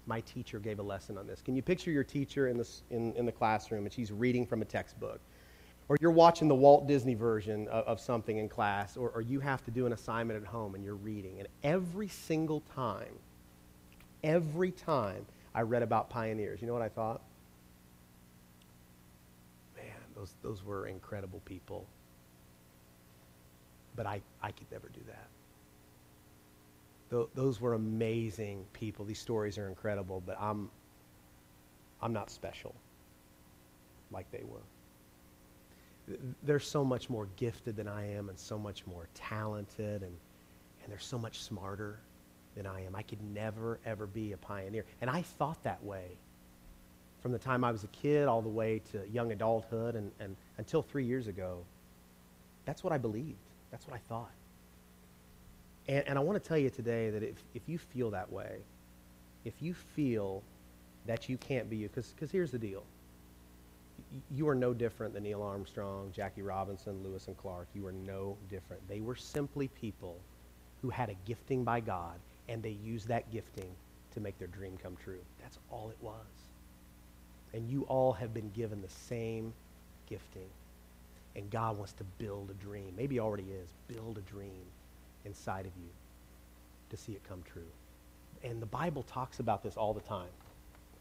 my 0.05 0.21
teacher 0.21 0.59
gave 0.59 0.79
a 0.79 0.83
lesson 0.83 1.17
on 1.17 1.27
this. 1.27 1.41
Can 1.41 1.55
you 1.55 1.61
picture 1.61 1.91
your 1.91 2.03
teacher 2.03 2.47
in, 2.47 2.57
this, 2.57 2.81
in, 2.89 3.13
in 3.13 3.25
the 3.25 3.31
classroom 3.31 3.85
and 3.85 3.93
she's 3.93 4.11
reading 4.11 4.45
from 4.45 4.61
a 4.61 4.65
textbook? 4.65 5.19
or 5.89 5.97
you're 5.99 6.11
watching 6.11 6.47
the 6.47 6.55
Walt 6.55 6.87
Disney 6.87 7.15
version 7.15 7.67
of, 7.67 7.83
of 7.85 7.99
something 7.99 8.37
in 8.37 8.47
class, 8.47 8.95
or, 8.95 9.09
or 9.09 9.21
you 9.21 9.39
have 9.39 9.65
to 9.65 9.71
do 9.71 9.87
an 9.87 9.93
assignment 9.93 10.41
at 10.41 10.47
home 10.47 10.75
and 10.75 10.83
you're 10.83 10.95
reading. 10.95 11.39
And 11.39 11.47
every 11.63 12.07
single 12.07 12.61
time, 12.75 13.17
every 14.23 14.71
time 14.71 15.25
I 15.53 15.63
read 15.63 15.81
about 15.81 16.09
pioneers, 16.09 16.61
you 16.61 16.67
know 16.67 16.73
what 16.73 16.83
I 16.83 16.89
thought? 16.89 17.23
Those, 20.19 20.35
those 20.43 20.65
were 20.65 20.87
incredible 20.87 21.41
people. 21.45 21.87
But 23.95 24.05
I, 24.05 24.21
I 24.43 24.51
could 24.51 24.69
never 24.69 24.89
do 24.89 24.99
that. 25.07 25.27
Th- 27.09 27.29
those 27.35 27.61
were 27.61 27.73
amazing 27.73 28.65
people. 28.73 29.05
These 29.05 29.19
stories 29.19 29.57
are 29.57 29.69
incredible, 29.69 30.21
but 30.25 30.37
I'm, 30.39 30.69
I'm 32.01 32.11
not 32.11 32.29
special 32.29 32.75
like 34.11 34.29
they 34.31 34.43
were 34.43 34.61
they're 36.43 36.59
so 36.59 36.83
much 36.83 37.09
more 37.09 37.27
gifted 37.35 37.75
than 37.75 37.87
I 37.87 38.11
am 38.13 38.29
and 38.29 38.39
so 38.39 38.57
much 38.57 38.85
more 38.87 39.07
talented 39.13 40.01
and, 40.01 40.11
and 40.83 40.91
they're 40.91 40.99
so 40.99 41.19
much 41.19 41.41
smarter 41.43 41.99
than 42.55 42.65
I 42.65 42.83
am. 42.83 42.95
I 42.95 43.03
could 43.03 43.21
never, 43.33 43.79
ever 43.85 44.07
be 44.07 44.31
a 44.31 44.37
pioneer. 44.37 44.85
And 45.01 45.09
I 45.09 45.21
thought 45.21 45.61
that 45.63 45.83
way 45.83 46.17
from 47.21 47.31
the 47.31 47.39
time 47.39 47.63
I 47.63 47.71
was 47.71 47.83
a 47.83 47.87
kid 47.87 48.27
all 48.27 48.41
the 48.41 48.49
way 48.49 48.81
to 48.91 49.07
young 49.11 49.31
adulthood 49.31 49.95
and, 49.95 50.11
and 50.19 50.35
until 50.57 50.81
three 50.81 51.05
years 51.05 51.27
ago. 51.27 51.59
That's 52.65 52.83
what 52.83 52.93
I 52.93 52.97
believed. 52.97 53.37
That's 53.71 53.87
what 53.87 53.95
I 53.95 53.99
thought. 54.07 54.31
And, 55.87 56.07
and 56.07 56.17
I 56.17 56.21
want 56.21 56.41
to 56.41 56.47
tell 56.47 56.57
you 56.57 56.69
today 56.69 57.09
that 57.09 57.23
if, 57.23 57.37
if 57.53 57.63
you 57.67 57.77
feel 57.77 58.11
that 58.11 58.31
way, 58.31 58.59
if 59.45 59.53
you 59.59 59.73
feel 59.73 60.43
that 61.05 61.29
you 61.29 61.37
can't 61.37 61.69
be 61.69 61.77
you, 61.77 61.89
because 61.89 62.31
here's 62.31 62.51
the 62.51 62.59
deal 62.59 62.83
you 64.31 64.47
are 64.47 64.55
no 64.55 64.73
different 64.73 65.13
than 65.13 65.23
Neil 65.23 65.43
Armstrong, 65.43 66.11
Jackie 66.15 66.41
Robinson, 66.41 67.03
Lewis 67.03 67.27
and 67.27 67.37
Clark. 67.37 67.67
You 67.75 67.85
are 67.85 67.91
no 67.91 68.37
different. 68.49 68.87
They 68.87 69.01
were 69.01 69.15
simply 69.15 69.67
people 69.67 70.19
who 70.81 70.89
had 70.89 71.09
a 71.09 71.15
gifting 71.25 71.63
by 71.63 71.79
God, 71.79 72.15
and 72.47 72.63
they 72.63 72.77
used 72.83 73.07
that 73.09 73.31
gifting 73.31 73.69
to 74.13 74.19
make 74.19 74.37
their 74.39 74.47
dream 74.47 74.77
come 74.81 74.95
true. 75.03 75.19
That's 75.41 75.59
all 75.69 75.89
it 75.89 75.97
was. 76.01 76.48
And 77.53 77.69
you 77.69 77.83
all 77.83 78.13
have 78.13 78.33
been 78.33 78.51
given 78.51 78.81
the 78.81 78.89
same 78.89 79.53
gifting. 80.07 80.49
And 81.35 81.49
God 81.49 81.77
wants 81.77 81.93
to 81.93 82.03
build 82.17 82.49
a 82.49 82.63
dream. 82.63 82.93
Maybe 82.97 83.19
already 83.19 83.43
is. 83.43 83.69
Build 83.87 84.17
a 84.17 84.21
dream 84.21 84.65
inside 85.25 85.65
of 85.65 85.71
you 85.77 85.89
to 86.89 86.97
see 86.97 87.13
it 87.13 87.21
come 87.27 87.43
true. 87.51 87.61
And 88.43 88.61
the 88.61 88.65
Bible 88.65 89.03
talks 89.03 89.39
about 89.39 89.63
this 89.63 89.77
all 89.77 89.93
the 89.93 90.01
time. 90.01 90.29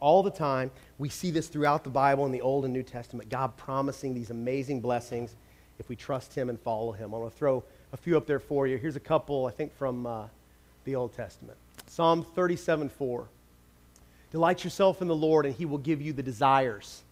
All 0.01 0.23
the 0.23 0.31
time. 0.31 0.71
We 0.99 1.09
see 1.09 1.31
this 1.31 1.49
throughout 1.49 1.85
the 1.85 1.91
Bible 1.91 2.27
in 2.27 2.33
the 2.33 2.41
Old 2.41 2.65
and 2.65 2.73
New 2.73 2.83
Testament. 2.83 3.29
God 3.29 3.57
promising 3.57 4.15
these 4.15 4.31
amazing 4.31 4.81
blessings 4.81 5.35
if 5.79 5.89
we 5.89 5.97
trust 5.97 6.35
Him 6.35 6.49
and 6.49 6.61
follow 6.61 6.93
Him. 6.93 7.13
I'm 7.15 7.21
going 7.21 7.31
to 7.31 7.37
throw 7.37 7.65
a 7.93 7.97
few 7.97 8.17
up 8.17 8.27
there 8.27 8.41
for 8.41 8.67
you. 8.67 8.77
Here's 8.77 8.97
a 8.97 9.01
couple, 9.01 9.47
I 9.47 9.51
think, 9.51 9.75
from 9.77 10.07
uh, 10.07 10.27
the 10.85 10.95
Old 10.95 11.15
Testament 11.15 11.59
Psalm 11.87 12.23
37 12.23 12.89
4. 12.89 13.29
Delight 14.31 14.65
yourself 14.65 15.01
in 15.01 15.09
the 15.09 15.17
Lord, 15.17 15.47
and 15.47 15.55
He 15.55 15.65
will 15.65 15.79
give 15.79 16.03
you 16.03 16.13
the 16.13 16.23
desires 16.23 17.03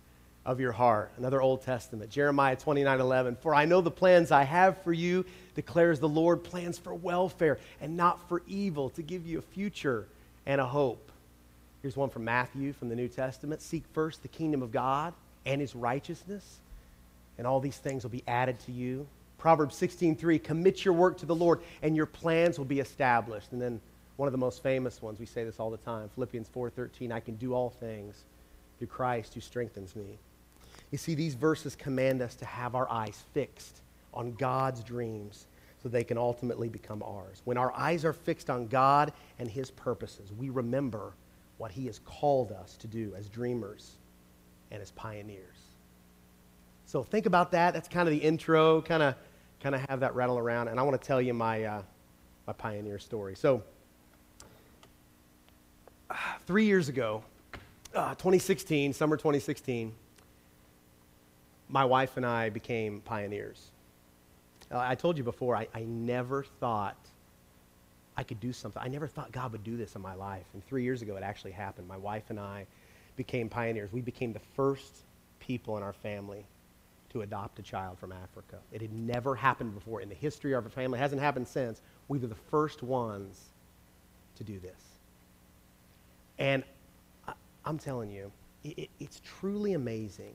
of 0.45 0.61
your 0.61 0.73
heart. 0.73 1.11
Another 1.17 1.43
Old 1.43 1.63
Testament. 1.63 2.11
Jeremiah 2.11 2.57
29 2.57 3.01
11. 3.01 3.37
For 3.37 3.55
I 3.55 3.65
know 3.65 3.81
the 3.81 3.91
plans 3.91 4.31
I 4.31 4.45
have 4.45 4.81
for 4.83 4.93
you, 4.93 5.25
declares 5.55 5.99
the 5.99 6.09
Lord, 6.09 6.45
plans 6.45 6.79
for 6.79 6.95
welfare 6.95 7.59
and 7.81 7.97
not 7.97 8.29
for 8.29 8.43
evil, 8.47 8.91
to 8.91 9.03
give 9.03 9.27
you 9.27 9.39
a 9.39 9.43
future 9.43 10.07
and 10.47 10.61
a 10.61 10.67
hope. 10.67 11.11
Here's 11.83 11.97
one 11.97 12.11
from 12.11 12.25
Matthew 12.25 12.73
from 12.73 12.89
the 12.89 12.97
New 12.97 13.09
Testament. 13.09 13.61
Seek 13.61 13.85
first 13.93 14.23
the 14.23 14.29
kingdom 14.29 14.63
of 14.63 14.73
God 14.73 15.15
and 15.45 15.61
his 15.61 15.75
righteousness, 15.75 16.59
and 17.39 17.47
all 17.47 17.61
these 17.61 17.79
things 17.79 18.03
will 18.03 18.11
be 18.11 18.25
added 18.27 18.59
to 18.67 18.73
you. 18.73 19.07
Proverbs 19.39 19.77
16:3, 19.77 20.39
commit 20.39 20.85
your 20.85 20.95
work 20.95 21.19
to 21.19 21.27
the 21.27 21.35
Lord, 21.35 21.61
and 21.83 21.97
your 21.97 22.07
plans 22.07 22.59
will 22.59 22.65
be 22.65 22.81
established. 22.81 23.53
And 23.53 23.61
then 23.61 23.81
one 24.17 24.29
of 24.29 24.33
the 24.33 24.39
most 24.39 24.63
famous 24.63 25.03
ones, 25.03 25.19
we 25.19 25.27
say 25.27 25.45
this 25.45 25.61
all 25.61 25.71
the 25.71 25.77
time, 25.79 26.09
Philippians 26.15 26.49
4:13, 26.49 27.13
I 27.13 27.21
can 27.21 27.37
do 27.37 27.55
all 27.55 27.71
things 27.71 28.25
through 28.79 28.89
Christ 28.89 29.35
who 29.35 29.41
strengthens 29.41 29.95
me. 29.95 30.19
You 30.91 30.99
see, 30.99 31.15
these 31.15 31.35
verses 31.35 31.75
command 31.75 32.23
us 32.23 32.35
to 32.37 32.45
have 32.45 32.75
our 32.75 32.91
eyes 32.91 33.25
fixed 33.33 33.81
on 34.15 34.33
God's 34.33 34.83
dreams 34.83 35.47
so 35.83 35.89
they 35.89 36.05
can 36.05 36.19
ultimately 36.19 36.69
become 36.69 37.03
ours. 37.03 37.43
When 37.45 37.59
our 37.59 37.73
eyes 37.75 38.05
are 38.05 38.13
fixed 38.13 38.51
on 38.51 38.67
God 38.67 39.13
and 39.39 39.49
His 39.49 39.71
purposes, 39.71 40.33
we 40.33 40.49
remember 40.49 41.13
what 41.59 41.71
He 41.71 41.87
has 41.87 41.99
called 42.01 42.53
us 42.53 42.77
to 42.79 42.87
do 42.87 43.15
as 43.17 43.29
dreamers 43.29 43.97
and 44.71 44.81
as 44.81 44.91
pioneers. 44.93 45.57
So 46.87 47.03
think 47.03 47.27
about 47.27 47.51
that. 47.53 47.75
That's 47.75 47.89
kind 47.89 48.09
of 48.09 48.13
the 48.13 48.21
intro, 48.21 48.81
kind 48.83 49.03
of, 49.03 49.15
kind 49.61 49.75
of 49.75 49.81
have 49.89 50.01
that 50.01 50.15
rattle 50.15 50.39
around. 50.39 50.69
And 50.69 50.79
I 50.79 50.83
want 50.83 51.01
to 51.01 51.07
tell 51.07 51.21
you 51.21 51.35
my, 51.35 51.65
uh, 51.65 51.83
my 52.47 52.53
pioneer 52.53 52.99
story. 52.99 53.35
So, 53.35 53.63
three 56.47 56.65
years 56.65 56.89
ago, 56.89 57.25
uh, 57.95 58.11
2016, 58.11 58.93
summer 58.93 59.17
2016, 59.17 59.93
my 61.69 61.85
wife 61.85 62.17
and 62.17 62.25
I 62.25 62.51
became 62.51 63.01
pioneers. 63.01 63.71
Uh, 64.71 64.79
I 64.79 64.95
told 64.95 65.19
you 65.19 65.25
before, 65.25 65.57
I, 65.57 65.67
I 65.75 65.81
never 65.81 66.45
thought 66.61 66.97
I 68.17 68.23
could 68.23 68.39
do 68.39 68.53
something. 68.53 68.81
I 68.81 68.89
never 68.89 69.09
thought 69.09 69.33
God 69.33 69.53
would 69.53 69.65
do 69.65 69.77
this 69.77 69.97
in 69.97 70.03
my 70.03 70.15
life. 70.15 70.47
And 70.55 70.65
three 70.65 70.85
years 70.85 71.03
ago, 71.03 71.17
it 71.17 71.23
actually 71.23 71.51
happened. 71.51 71.89
My 71.89 71.97
wife 71.97 72.31
and 72.31 72.39
I 72.39 72.67
became 73.17 73.49
pioneers. 73.49 73.93
We 73.93 74.01
became 74.01 74.33
the 74.33 74.41
first 74.55 75.03
people 75.41 75.77
in 75.77 75.83
our 75.83 75.93
family 75.93 76.47
to 77.11 77.23
adopt 77.23 77.59
a 77.59 77.63
child 77.63 77.99
from 77.99 78.13
Africa. 78.13 78.59
It 78.73 78.81
had 78.81 78.93
never 78.93 79.35
happened 79.35 79.75
before 79.75 80.01
in 80.01 80.09
the 80.09 80.15
history 80.15 80.53
of 80.53 80.65
our 80.65 80.71
family. 80.71 80.99
It 80.99 81.03
hasn't 81.03 81.21
happened 81.21 81.49
since. 81.49 81.83
We 82.09 82.19
were 82.19 82.29
the 82.29 82.35
first 82.51 82.83
ones 82.83 83.41
to 84.37 84.45
do 84.45 84.61
this. 84.61 84.96
And 86.39 86.63
I, 87.27 87.33
am 87.65 87.79
telling 87.79 88.11
you, 88.11 88.31
it, 88.65 88.91
it's 89.01 89.21
truly 89.25 89.75
amazing 89.75 90.35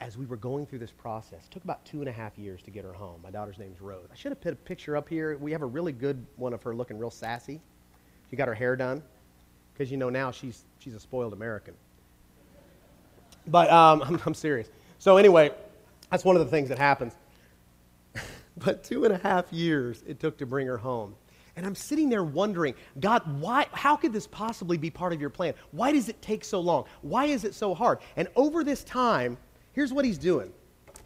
as 0.00 0.18
we 0.18 0.26
were 0.26 0.36
going 0.36 0.66
through 0.66 0.78
this 0.78 0.90
process, 0.90 1.44
it 1.44 1.50
took 1.50 1.64
about 1.64 1.84
two 1.84 2.00
and 2.00 2.08
a 2.08 2.12
half 2.12 2.36
years 2.38 2.60
to 2.62 2.70
get 2.70 2.84
her 2.84 2.92
home. 2.92 3.20
My 3.22 3.30
daughter's 3.30 3.58
name's 3.58 3.80
Rose. 3.80 4.08
I 4.12 4.14
should 4.14 4.30
have 4.30 4.40
put 4.40 4.52
a 4.52 4.56
picture 4.56 4.96
up 4.96 5.08
here. 5.08 5.36
We 5.38 5.52
have 5.52 5.62
a 5.62 5.66
really 5.66 5.92
good 5.92 6.24
one 6.36 6.52
of 6.52 6.62
her 6.62 6.74
looking 6.74 6.98
real 6.98 7.10
sassy. 7.10 7.60
She 8.30 8.36
got 8.36 8.48
her 8.48 8.54
hair 8.54 8.76
done 8.76 9.02
because 9.72 9.90
you 9.90 9.96
know 9.96 10.10
now 10.10 10.30
she's 10.30 10.64
she's 10.78 10.94
a 10.94 11.00
spoiled 11.00 11.32
American. 11.32 11.74
But 13.46 13.70
um, 13.70 14.02
I'm, 14.06 14.20
I'm 14.26 14.34
serious. 14.34 14.68
So 14.98 15.16
anyway, 15.16 15.52
that's 16.10 16.24
one 16.24 16.36
of 16.36 16.44
the 16.44 16.50
things 16.50 16.68
that 16.68 16.78
happens. 16.78 17.14
but 18.58 18.84
two 18.84 19.04
and 19.04 19.14
a 19.14 19.18
half 19.18 19.50
years 19.52 20.02
it 20.06 20.20
took 20.20 20.36
to 20.38 20.46
bring 20.46 20.66
her 20.66 20.78
home. 20.78 21.14
And 21.56 21.64
I'm 21.64 21.74
sitting 21.74 22.08
there 22.10 22.22
wondering, 22.22 22.74
God, 23.00 23.22
why, 23.40 23.66
how 23.72 23.96
could 23.96 24.12
this 24.12 24.26
possibly 24.26 24.76
be 24.76 24.90
part 24.90 25.12
of 25.12 25.20
your 25.20 25.30
plan? 25.30 25.54
Why 25.72 25.90
does 25.90 26.08
it 26.08 26.20
take 26.20 26.44
so 26.44 26.60
long? 26.60 26.84
Why 27.00 27.24
is 27.26 27.44
it 27.44 27.54
so 27.54 27.74
hard? 27.74 27.98
And 28.16 28.28
over 28.36 28.62
this 28.62 28.84
time, 28.84 29.38
Here's 29.76 29.92
what 29.92 30.06
he's 30.06 30.18
doing 30.18 30.52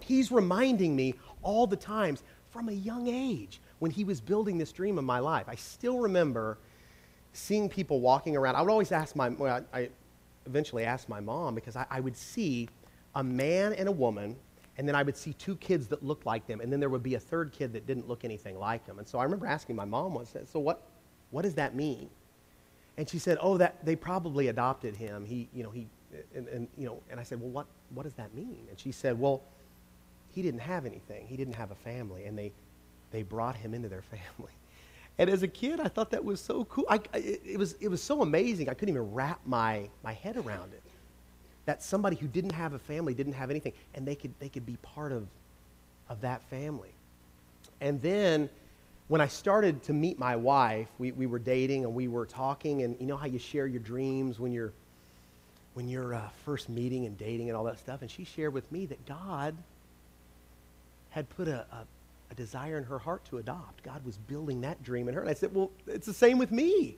he's 0.00 0.30
reminding 0.32 0.96
me 0.96 1.14
all 1.42 1.66
the 1.66 1.76
times 1.76 2.22
from 2.50 2.68
a 2.68 2.72
young 2.72 3.08
age 3.08 3.60
when 3.80 3.90
he 3.90 4.04
was 4.04 4.20
building 4.20 4.56
this 4.56 4.72
dream 4.72 4.96
of 4.96 5.04
my 5.04 5.18
life. 5.18 5.46
I 5.48 5.56
still 5.56 5.98
remember 5.98 6.56
seeing 7.32 7.68
people 7.68 8.00
walking 8.00 8.36
around. 8.36 8.54
I 8.54 8.62
would 8.62 8.70
always 8.70 8.92
ask 8.92 9.14
my, 9.16 9.28
well, 9.28 9.64
I 9.74 9.90
eventually 10.46 10.84
asked 10.84 11.08
my 11.08 11.20
mom 11.20 11.54
because 11.56 11.76
I, 11.76 11.84
I 11.90 12.00
would 12.00 12.16
see 12.16 12.68
a 13.16 13.24
man 13.24 13.72
and 13.72 13.88
a 13.88 13.92
woman, 13.92 14.36
and 14.80 14.88
then 14.88 14.96
I 14.96 15.02
would 15.02 15.14
see 15.14 15.34
two 15.34 15.56
kids 15.56 15.88
that 15.88 16.02
looked 16.02 16.24
like 16.24 16.46
them, 16.46 16.62
and 16.62 16.72
then 16.72 16.80
there 16.80 16.88
would 16.88 17.02
be 17.02 17.14
a 17.14 17.20
third 17.20 17.52
kid 17.52 17.74
that 17.74 17.86
didn't 17.86 18.08
look 18.08 18.24
anything 18.24 18.58
like 18.58 18.86
them. 18.86 18.98
And 18.98 19.06
so 19.06 19.18
I 19.18 19.24
remember 19.24 19.46
asking 19.46 19.76
my 19.76 19.84
mom 19.84 20.14
once, 20.14 20.34
so 20.50 20.58
what, 20.58 20.88
what 21.32 21.42
does 21.42 21.52
that 21.56 21.74
mean? 21.74 22.08
And 22.96 23.06
she 23.06 23.18
said, 23.18 23.36
oh, 23.42 23.58
that 23.58 23.84
they 23.84 23.94
probably 23.94 24.48
adopted 24.48 24.96
him. 24.96 25.26
He, 25.26 25.50
you 25.52 25.62
know, 25.62 25.68
he, 25.68 25.86
and, 26.34 26.48
and, 26.48 26.66
you 26.78 26.86
know, 26.86 27.02
and 27.10 27.20
I 27.20 27.24
said, 27.24 27.42
well, 27.42 27.50
what, 27.50 27.66
what 27.90 28.04
does 28.04 28.14
that 28.14 28.32
mean? 28.32 28.68
And 28.70 28.80
she 28.80 28.90
said, 28.90 29.20
well, 29.20 29.42
he 30.30 30.40
didn't 30.40 30.60
have 30.60 30.86
anything. 30.86 31.26
He 31.26 31.36
didn't 31.36 31.56
have 31.56 31.72
a 31.72 31.74
family, 31.74 32.24
and 32.24 32.38
they, 32.38 32.50
they 33.10 33.22
brought 33.22 33.56
him 33.56 33.74
into 33.74 33.90
their 33.90 34.02
family. 34.10 34.52
And 35.18 35.28
as 35.28 35.42
a 35.42 35.48
kid, 35.48 35.80
I 35.80 35.88
thought 35.88 36.08
that 36.12 36.24
was 36.24 36.40
so 36.40 36.64
cool. 36.64 36.86
I, 36.88 37.00
it, 37.12 37.42
it, 37.44 37.58
was, 37.58 37.74
it 37.80 37.88
was 37.88 38.02
so 38.02 38.22
amazing. 38.22 38.70
I 38.70 38.72
couldn't 38.72 38.94
even 38.94 39.12
wrap 39.12 39.40
my, 39.44 39.90
my 40.02 40.14
head 40.14 40.38
around 40.38 40.72
it. 40.72 40.82
That 41.66 41.82
somebody 41.82 42.16
who 42.16 42.26
didn't 42.26 42.52
have 42.52 42.72
a 42.72 42.78
family, 42.78 43.14
didn't 43.14 43.34
have 43.34 43.50
anything, 43.50 43.72
and 43.94 44.06
they 44.06 44.14
could, 44.14 44.32
they 44.40 44.48
could 44.48 44.66
be 44.66 44.76
part 44.82 45.12
of, 45.12 45.26
of 46.08 46.20
that 46.22 46.42
family. 46.44 46.90
And 47.80 48.00
then 48.02 48.48
when 49.08 49.20
I 49.20 49.26
started 49.26 49.82
to 49.84 49.92
meet 49.92 50.18
my 50.18 50.36
wife, 50.36 50.88
we, 50.98 51.12
we 51.12 51.26
were 51.26 51.38
dating 51.38 51.84
and 51.84 51.94
we 51.94 52.08
were 52.08 52.26
talking, 52.26 52.82
and 52.82 52.96
you 53.00 53.06
know 53.06 53.16
how 53.16 53.26
you 53.26 53.38
share 53.38 53.66
your 53.66 53.80
dreams 53.80 54.38
when 54.38 54.52
you're 54.52 54.72
when 55.74 55.88
you're 55.88 56.14
uh, 56.14 56.28
first 56.44 56.68
meeting 56.68 57.06
and 57.06 57.16
dating 57.16 57.48
and 57.48 57.56
all 57.56 57.64
that 57.64 57.78
stuff. 57.78 58.02
And 58.02 58.10
she 58.10 58.24
shared 58.24 58.52
with 58.52 58.70
me 58.72 58.86
that 58.86 59.06
God 59.06 59.56
had 61.10 61.28
put 61.30 61.48
a, 61.48 61.64
a, 61.72 61.86
a 62.30 62.34
desire 62.34 62.76
in 62.76 62.84
her 62.84 62.98
heart 62.98 63.24
to 63.26 63.38
adopt. 63.38 63.82
God 63.82 64.04
was 64.04 64.16
building 64.16 64.60
that 64.62 64.82
dream 64.82 65.08
in 65.08 65.14
her. 65.14 65.20
And 65.20 65.30
I 65.30 65.34
said, 65.34 65.54
Well, 65.54 65.70
it's 65.86 66.06
the 66.06 66.14
same 66.14 66.38
with 66.38 66.52
me. 66.52 66.96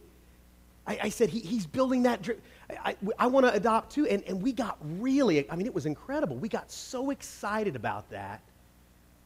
I, 0.87 0.99
I 1.05 1.09
said, 1.09 1.31
he, 1.31 1.41
He's 1.41 1.67
building 1.67 2.03
that 2.05 2.23
dream. 2.23 2.39
I, 2.85 2.97
I, 3.19 3.27
want 3.27 3.47
to 3.47 3.53
adopt 3.53 3.93
too. 3.93 4.07
And, 4.07 4.23
and 4.27 4.43
we 4.43 4.53
got 4.53 4.79
really, 4.99 5.49
I 5.51 5.57
mean, 5.57 5.67
it 5.67 5.75
was 5.75 5.87
incredible. 5.87 6.37
We 6.37 6.49
got 6.49 6.71
so 6.71 7.11
excited 7.11 7.77
about 7.77 8.09
that 8.11 8.41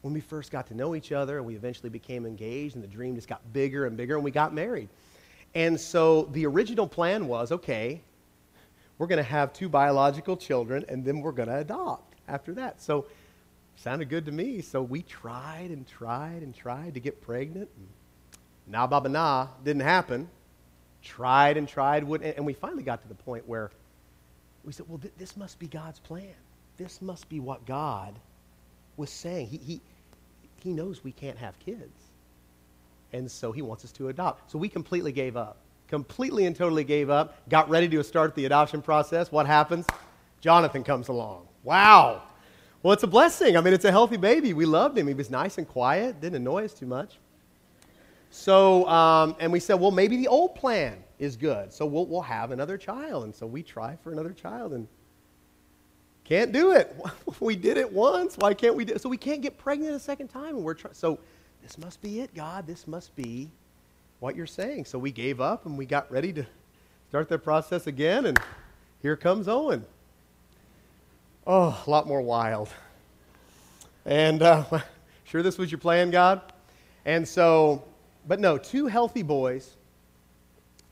when 0.01 0.13
we 0.13 0.19
first 0.19 0.51
got 0.51 0.67
to 0.67 0.75
know 0.75 0.95
each 0.95 1.11
other 1.11 1.37
and 1.37 1.45
we 1.45 1.55
eventually 1.55 1.89
became 1.89 2.25
engaged 2.25 2.75
and 2.75 2.83
the 2.83 2.89
dream 2.89 3.15
just 3.15 3.27
got 3.27 3.41
bigger 3.53 3.85
and 3.85 3.95
bigger 3.95 4.15
and 4.15 4.23
we 4.23 4.31
got 4.31 4.53
married. 4.53 4.89
And 5.55 5.79
so 5.79 6.23
the 6.33 6.45
original 6.45 6.87
plan 6.87 7.27
was 7.27 7.51
okay, 7.51 8.01
we're 8.97 9.07
going 9.07 9.17
to 9.17 9.29
have 9.29 9.53
two 9.53 9.69
biological 9.69 10.35
children, 10.35 10.83
and 10.89 11.05
then 11.05 11.21
we're 11.21 11.31
going 11.31 11.49
to 11.49 11.59
adopt 11.59 12.15
after 12.27 12.53
that. 12.55 12.81
So, 12.81 13.05
sounded 13.75 14.09
good 14.09 14.25
to 14.25 14.31
me. 14.31 14.61
So 14.61 14.81
we 14.81 15.03
tried 15.03 15.69
and 15.69 15.87
tried 15.87 16.41
and 16.41 16.53
tried 16.53 16.95
to 16.95 16.99
get 16.99 17.21
pregnant. 17.21 17.69
And 17.77 17.87
Nah, 18.69 18.85
baba, 18.85 19.07
nah, 19.07 19.47
didn't 19.63 19.83
happen. 19.83 20.29
Tried 21.07 21.57
and 21.57 21.67
tried, 21.67 22.03
and 22.03 22.45
we 22.45 22.53
finally 22.53 22.83
got 22.83 23.01
to 23.01 23.07
the 23.07 23.15
point 23.15 23.47
where 23.47 23.71
we 24.65 24.73
said, 24.73 24.87
well, 24.89 24.97
th- 24.97 25.13
this 25.17 25.37
must 25.37 25.57
be 25.57 25.67
God's 25.67 25.99
plan. 25.99 26.35
This 26.75 27.01
must 27.01 27.29
be 27.29 27.39
what 27.39 27.65
God 27.65 28.13
was 28.97 29.09
saying. 29.09 29.47
He, 29.47 29.57
he, 29.57 29.81
he 30.61 30.73
knows 30.73 31.03
we 31.03 31.13
can't 31.13 31.37
have 31.37 31.57
kids. 31.59 32.11
And 33.13 33.31
so 33.31 33.53
he 33.53 33.61
wants 33.61 33.85
us 33.85 33.91
to 33.93 34.09
adopt. 34.09 34.51
So 34.51 34.57
we 34.59 34.67
completely 34.67 35.13
gave 35.13 35.37
up 35.37 35.57
completely 35.87 36.45
and 36.45 36.55
totally 36.55 36.83
gave 36.83 37.09
up, 37.09 37.35
got 37.49 37.69
ready 37.69 37.87
to 37.89 38.03
start 38.03 38.35
the 38.35 38.45
adoption 38.45 38.81
process. 38.81 39.31
What 39.31 39.45
happens? 39.47 39.85
Jonathan 40.41 40.83
comes 40.83 41.07
along. 41.07 41.47
Wow. 41.63 42.23
Well, 42.83 42.93
it's 42.93 43.03
a 43.03 43.07
blessing. 43.07 43.57
I 43.57 43.61
mean, 43.61 43.73
it's 43.73 43.85
a 43.85 43.91
healthy 43.91 44.17
baby. 44.17 44.53
We 44.53 44.65
loved 44.65 44.97
him. 44.97 45.07
He 45.07 45.13
was 45.13 45.29
nice 45.29 45.57
and 45.57 45.67
quiet, 45.67 46.21
didn't 46.21 46.35
annoy 46.35 46.65
us 46.65 46.73
too 46.73 46.85
much. 46.85 47.17
So, 48.29 48.87
um, 48.87 49.35
and 49.39 49.51
we 49.51 49.59
said, 49.59 49.75
well, 49.75 49.91
maybe 49.91 50.17
the 50.17 50.27
old 50.27 50.55
plan 50.55 51.03
is 51.19 51.35
good. 51.35 51.73
So 51.73 51.85
we'll, 51.85 52.05
we'll 52.05 52.21
have 52.21 52.51
another 52.51 52.77
child. 52.77 53.23
And 53.23 53.33
so 53.33 53.45
we 53.47 53.63
try 53.63 53.97
for 54.03 54.11
another 54.11 54.33
child. 54.33 54.73
And 54.73 54.87
can't 56.23 56.51
do 56.51 56.71
it. 56.71 56.95
We 57.39 57.55
did 57.55 57.77
it 57.77 57.91
once. 57.91 58.35
Why 58.35 58.53
can't 58.55 58.75
we 58.75 58.83
do 58.83 58.93
it? 58.93 59.01
So 59.01 59.09
we 59.09 59.17
can't 59.17 59.41
get 59.41 59.57
pregnant 59.59 59.93
a 59.93 59.99
second 59.99 60.29
time. 60.29 60.55
And 60.55 60.63
we're 60.63 60.73
trying. 60.73 60.95
So 60.95 61.19
this 61.61 61.77
must 61.77 62.01
be 62.01 62.21
it, 62.21 62.33
God. 62.33 62.65
This 62.65 62.87
must 62.87 63.15
be 63.15 63.51
what 64.19 64.35
you're 64.35 64.47
saying. 64.47 64.85
So 64.85 64.97
we 64.97 65.11
gave 65.11 65.39
up 65.39 65.65
and 65.65 65.77
we 65.77 65.85
got 65.85 66.11
ready 66.11 66.33
to 66.33 66.45
start 67.09 67.29
that 67.29 67.39
process 67.39 67.85
again. 67.85 68.25
And 68.25 68.39
here 69.01 69.15
comes 69.15 69.47
Owen. 69.47 69.85
Oh, 71.45 71.81
a 71.85 71.89
lot 71.89 72.07
more 72.07 72.21
wild. 72.21 72.69
And 74.05 74.41
uh, 74.41 74.65
sure, 75.25 75.43
this 75.43 75.57
was 75.57 75.71
your 75.71 75.79
plan, 75.79 76.09
God? 76.09 76.41
And 77.05 77.27
so, 77.27 77.83
but 78.27 78.39
no, 78.39 78.57
two 78.57 78.87
healthy 78.87 79.23
boys 79.23 79.77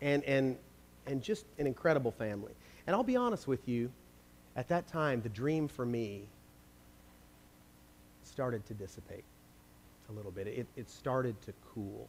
and, 0.01 0.23
and, 0.23 0.57
and 1.05 1.21
just 1.21 1.45
an 1.57 1.67
incredible 1.67 2.11
family. 2.11 2.53
And 2.87 2.95
I'll 2.95 3.03
be 3.03 3.15
honest 3.15 3.47
with 3.47 3.67
you, 3.67 3.91
at 4.55 4.67
that 4.69 4.87
time, 4.87 5.21
the 5.21 5.29
dream 5.29 5.67
for 5.67 5.85
me 5.85 6.27
started 8.23 8.65
to 8.67 8.73
dissipate 8.73 9.23
a 10.09 10.13
little 10.13 10.31
bit. 10.31 10.47
It, 10.47 10.67
it 10.75 10.89
started 10.89 11.39
to 11.43 11.53
cool. 11.73 12.07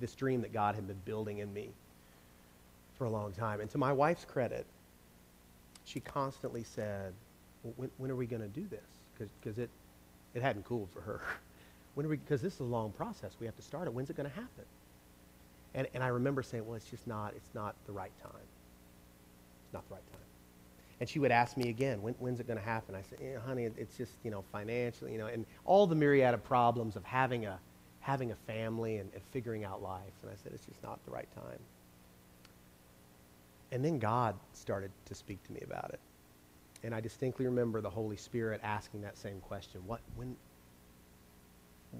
This 0.00 0.14
dream 0.14 0.42
that 0.42 0.52
God 0.52 0.74
had 0.74 0.86
been 0.86 1.00
building 1.04 1.38
in 1.38 1.52
me 1.52 1.70
for 2.96 3.04
a 3.04 3.10
long 3.10 3.32
time. 3.32 3.60
And 3.60 3.70
to 3.70 3.78
my 3.78 3.92
wife's 3.92 4.24
credit, 4.24 4.66
she 5.84 6.00
constantly 6.00 6.62
said, 6.62 7.14
well, 7.62 7.72
when, 7.76 7.90
when, 7.96 8.10
are 8.10 8.16
we 8.16 8.26
going 8.26 8.42
to 8.42 8.48
do 8.48 8.66
this? 8.68 9.28
Because 9.40 9.58
it, 9.58 9.70
it 10.34 10.42
hadn't 10.42 10.64
cooled 10.64 10.88
for 10.92 11.00
her. 11.00 11.20
When 11.98 12.08
we, 12.08 12.16
because 12.16 12.40
this 12.40 12.54
is 12.54 12.60
a 12.60 12.62
long 12.62 12.92
process. 12.92 13.32
We 13.40 13.46
have 13.46 13.56
to 13.56 13.62
start 13.62 13.88
it. 13.88 13.92
When's 13.92 14.08
it 14.08 14.16
going 14.16 14.30
to 14.30 14.36
happen? 14.36 14.64
And, 15.74 15.88
and 15.94 16.04
I 16.04 16.06
remember 16.06 16.44
saying, 16.44 16.64
well, 16.64 16.76
it's 16.76 16.88
just 16.88 17.08
not, 17.08 17.32
it's 17.34 17.52
not 17.56 17.74
the 17.86 17.92
right 17.92 18.12
time. 18.22 18.46
It's 19.64 19.74
not 19.74 19.82
the 19.88 19.96
right 19.96 20.12
time. 20.12 20.20
And 21.00 21.08
she 21.08 21.18
would 21.18 21.32
ask 21.32 21.56
me 21.56 21.70
again, 21.70 22.00
when, 22.00 22.14
when's 22.20 22.38
it 22.38 22.46
going 22.46 22.56
to 22.56 22.64
happen? 22.64 22.94
I 22.94 23.02
said, 23.02 23.18
honey, 23.44 23.64
it's 23.64 23.96
just, 23.96 24.12
you 24.22 24.30
know, 24.30 24.44
financially, 24.52 25.10
you 25.10 25.18
know, 25.18 25.26
and 25.26 25.44
all 25.64 25.88
the 25.88 25.96
myriad 25.96 26.34
of 26.34 26.44
problems 26.44 26.94
of 26.94 27.02
having 27.02 27.46
a, 27.46 27.58
having 27.98 28.30
a 28.30 28.36
family 28.46 28.98
and, 28.98 29.10
and 29.12 29.20
figuring 29.32 29.64
out 29.64 29.82
life. 29.82 30.12
And 30.22 30.30
I 30.30 30.34
said, 30.40 30.52
it's 30.54 30.66
just 30.66 30.80
not 30.84 31.04
the 31.04 31.10
right 31.10 31.28
time. 31.34 31.58
And 33.72 33.84
then 33.84 33.98
God 33.98 34.36
started 34.52 34.92
to 35.06 35.16
speak 35.16 35.44
to 35.48 35.52
me 35.52 35.62
about 35.64 35.90
it. 35.92 35.98
And 36.84 36.94
I 36.94 37.00
distinctly 37.00 37.46
remember 37.46 37.80
the 37.80 37.90
Holy 37.90 38.16
Spirit 38.16 38.60
asking 38.62 39.00
that 39.00 39.18
same 39.18 39.40
question. 39.40 39.80
What, 39.84 39.98
when, 40.14 40.36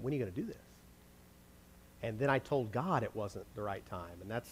when 0.01 0.13
are 0.13 0.15
you 0.15 0.21
going 0.21 0.33
to 0.33 0.41
do 0.41 0.47
this? 0.47 0.57
And 2.01 2.17
then 2.17 2.29
I 2.29 2.39
told 2.39 2.71
God 2.71 3.03
it 3.03 3.13
wasn't 3.15 3.45
the 3.55 3.61
right 3.61 3.85
time. 3.89 4.21
And 4.21 4.29
that's 4.29 4.49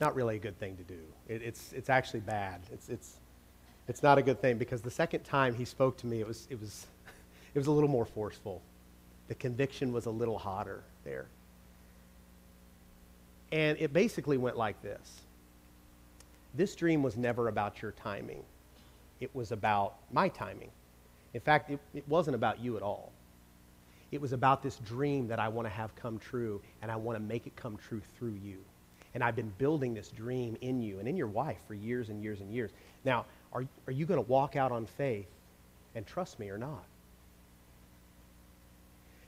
not 0.00 0.14
really 0.14 0.36
a 0.36 0.38
good 0.38 0.58
thing 0.58 0.76
to 0.76 0.82
do. 0.82 1.00
It, 1.28 1.42
it's, 1.42 1.72
it's 1.72 1.90
actually 1.90 2.20
bad. 2.20 2.60
It's, 2.72 2.88
it's, 2.88 3.16
it's 3.88 4.02
not 4.02 4.18
a 4.18 4.22
good 4.22 4.40
thing 4.40 4.58
because 4.58 4.82
the 4.82 4.90
second 4.90 5.24
time 5.24 5.54
he 5.54 5.64
spoke 5.64 5.96
to 5.98 6.06
me, 6.06 6.20
it 6.20 6.26
was, 6.26 6.46
it, 6.50 6.60
was, 6.60 6.86
it 7.54 7.58
was 7.58 7.66
a 7.66 7.72
little 7.72 7.88
more 7.88 8.04
forceful. 8.04 8.62
The 9.28 9.34
conviction 9.34 9.92
was 9.92 10.06
a 10.06 10.10
little 10.10 10.38
hotter 10.38 10.82
there. 11.04 11.26
And 13.50 13.78
it 13.78 13.92
basically 13.92 14.36
went 14.36 14.58
like 14.58 14.80
this 14.82 15.22
This 16.54 16.74
dream 16.74 17.02
was 17.02 17.16
never 17.16 17.48
about 17.48 17.80
your 17.80 17.92
timing, 17.92 18.42
it 19.20 19.34
was 19.34 19.52
about 19.52 19.94
my 20.12 20.28
timing. 20.28 20.70
In 21.34 21.40
fact, 21.40 21.70
it, 21.70 21.78
it 21.94 22.08
wasn't 22.08 22.34
about 22.34 22.58
you 22.60 22.76
at 22.76 22.82
all. 22.82 23.12
It 24.10 24.20
was 24.20 24.32
about 24.32 24.62
this 24.62 24.76
dream 24.76 25.28
that 25.28 25.38
I 25.38 25.48
want 25.48 25.66
to 25.66 25.70
have 25.70 25.94
come 25.94 26.18
true, 26.18 26.60
and 26.80 26.90
I 26.90 26.96
want 26.96 27.16
to 27.18 27.22
make 27.22 27.46
it 27.46 27.54
come 27.56 27.76
true 27.76 28.00
through 28.16 28.38
you. 28.42 28.58
And 29.14 29.22
I've 29.22 29.36
been 29.36 29.52
building 29.58 29.94
this 29.94 30.08
dream 30.08 30.56
in 30.60 30.80
you 30.80 30.98
and 30.98 31.08
in 31.08 31.16
your 31.16 31.26
wife 31.26 31.58
for 31.66 31.74
years 31.74 32.08
and 32.08 32.22
years 32.22 32.40
and 32.40 32.52
years. 32.52 32.70
Now, 33.04 33.26
are, 33.52 33.64
are 33.86 33.92
you 33.92 34.06
going 34.06 34.22
to 34.22 34.28
walk 34.30 34.56
out 34.56 34.72
on 34.72 34.86
faith 34.86 35.28
and 35.94 36.06
trust 36.06 36.38
me 36.38 36.50
or 36.50 36.58
not? 36.58 36.84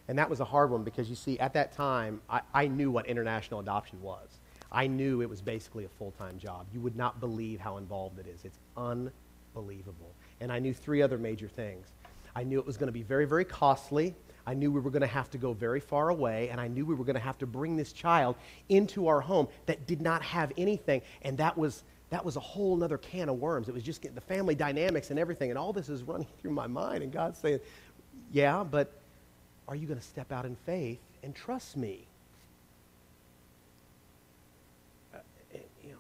And 0.09 0.19
that 0.19 0.29
was 0.29 0.41
a 0.41 0.45
hard 0.45 0.71
one 0.71 0.83
because 0.83 1.09
you 1.09 1.15
see, 1.15 1.39
at 1.39 1.53
that 1.55 1.73
time, 1.73 2.21
I, 2.29 2.41
I 2.53 2.67
knew 2.67 2.91
what 2.91 3.07
international 3.07 3.61
adoption 3.61 4.03
was. 4.03 4.29
I 4.73 4.87
knew 4.87 5.23
it 5.23 5.29
was 5.29 5.41
basically 5.41 5.85
a 5.85 5.89
full 5.89 6.13
time 6.13 6.39
job. 6.39 6.67
You 6.73 6.81
would 6.81 6.97
not 6.97 7.21
believe 7.21 7.61
how 7.61 7.77
involved 7.77 8.19
it 8.19 8.27
is. 8.27 8.45
It's 8.45 8.59
unbelievable. 8.77 10.13
And 10.41 10.53
I 10.53 10.59
knew 10.59 10.75
three 10.75 11.03
other 11.03 11.19
major 11.19 11.49
things. 11.49 11.87
I 12.35 12.45
knew 12.45 12.59
it 12.59 12.67
was 12.67 12.77
going 12.77 12.89
to 12.89 12.93
be 12.93 13.03
very, 13.03 13.25
very 13.25 13.45
costly. 13.45 14.15
I 14.47 14.55
knew 14.55 14.73
we 14.73 14.81
were 14.81 14.91
going 14.91 15.03
to 15.03 15.07
have 15.07 15.31
to 15.31 15.39
go 15.39 15.53
very 15.53 15.81
far 15.81 16.09
away, 16.09 16.49
and 16.49 16.61
I 16.61 16.69
knew 16.69 16.87
we 16.87 16.95
were 16.95 17.05
going 17.05 17.15
to 17.17 17.21
have 17.21 17.39
to 17.39 17.47
bring 17.47 17.77
this 17.77 17.93
child 17.93 18.37
into 18.69 19.07
our 19.09 19.21
home 19.21 19.49
that 19.67 19.87
did 19.87 20.01
not 20.01 20.23
have 20.23 20.53
anything. 20.57 21.03
And 21.23 21.37
that 21.39 21.57
was, 21.57 21.85
that 22.11 22.25
was 22.25 22.37
a 22.37 22.41
whole 22.41 22.83
other 22.83 22.99
can 22.99 23.29
of 23.29 23.37
worms. 23.39 23.69
It 23.69 23.75
was 23.75 23.83
just 23.83 24.03
the 24.03 24.21
family 24.21 24.55
dynamics 24.55 25.11
and 25.11 25.19
everything. 25.19 25.51
And 25.51 25.59
all 25.59 25.73
this 25.73 25.89
is 25.89 26.03
running 26.03 26.29
through 26.41 26.53
my 26.53 26.67
mind. 26.67 27.03
And 27.03 27.13
God's 27.13 27.39
saying, 27.39 27.61
Yeah, 28.33 28.65
but 28.65 28.93
are 29.69 29.77
you 29.77 29.87
going 29.87 30.01
to 30.01 30.07
step 30.07 30.33
out 30.33 30.45
in 30.45 30.57
faith 30.67 30.99
and 31.23 31.35
trust 31.35 31.77
me? 31.77 32.07
Uh, 35.15 35.19
you 35.85 35.93
know, 35.93 35.99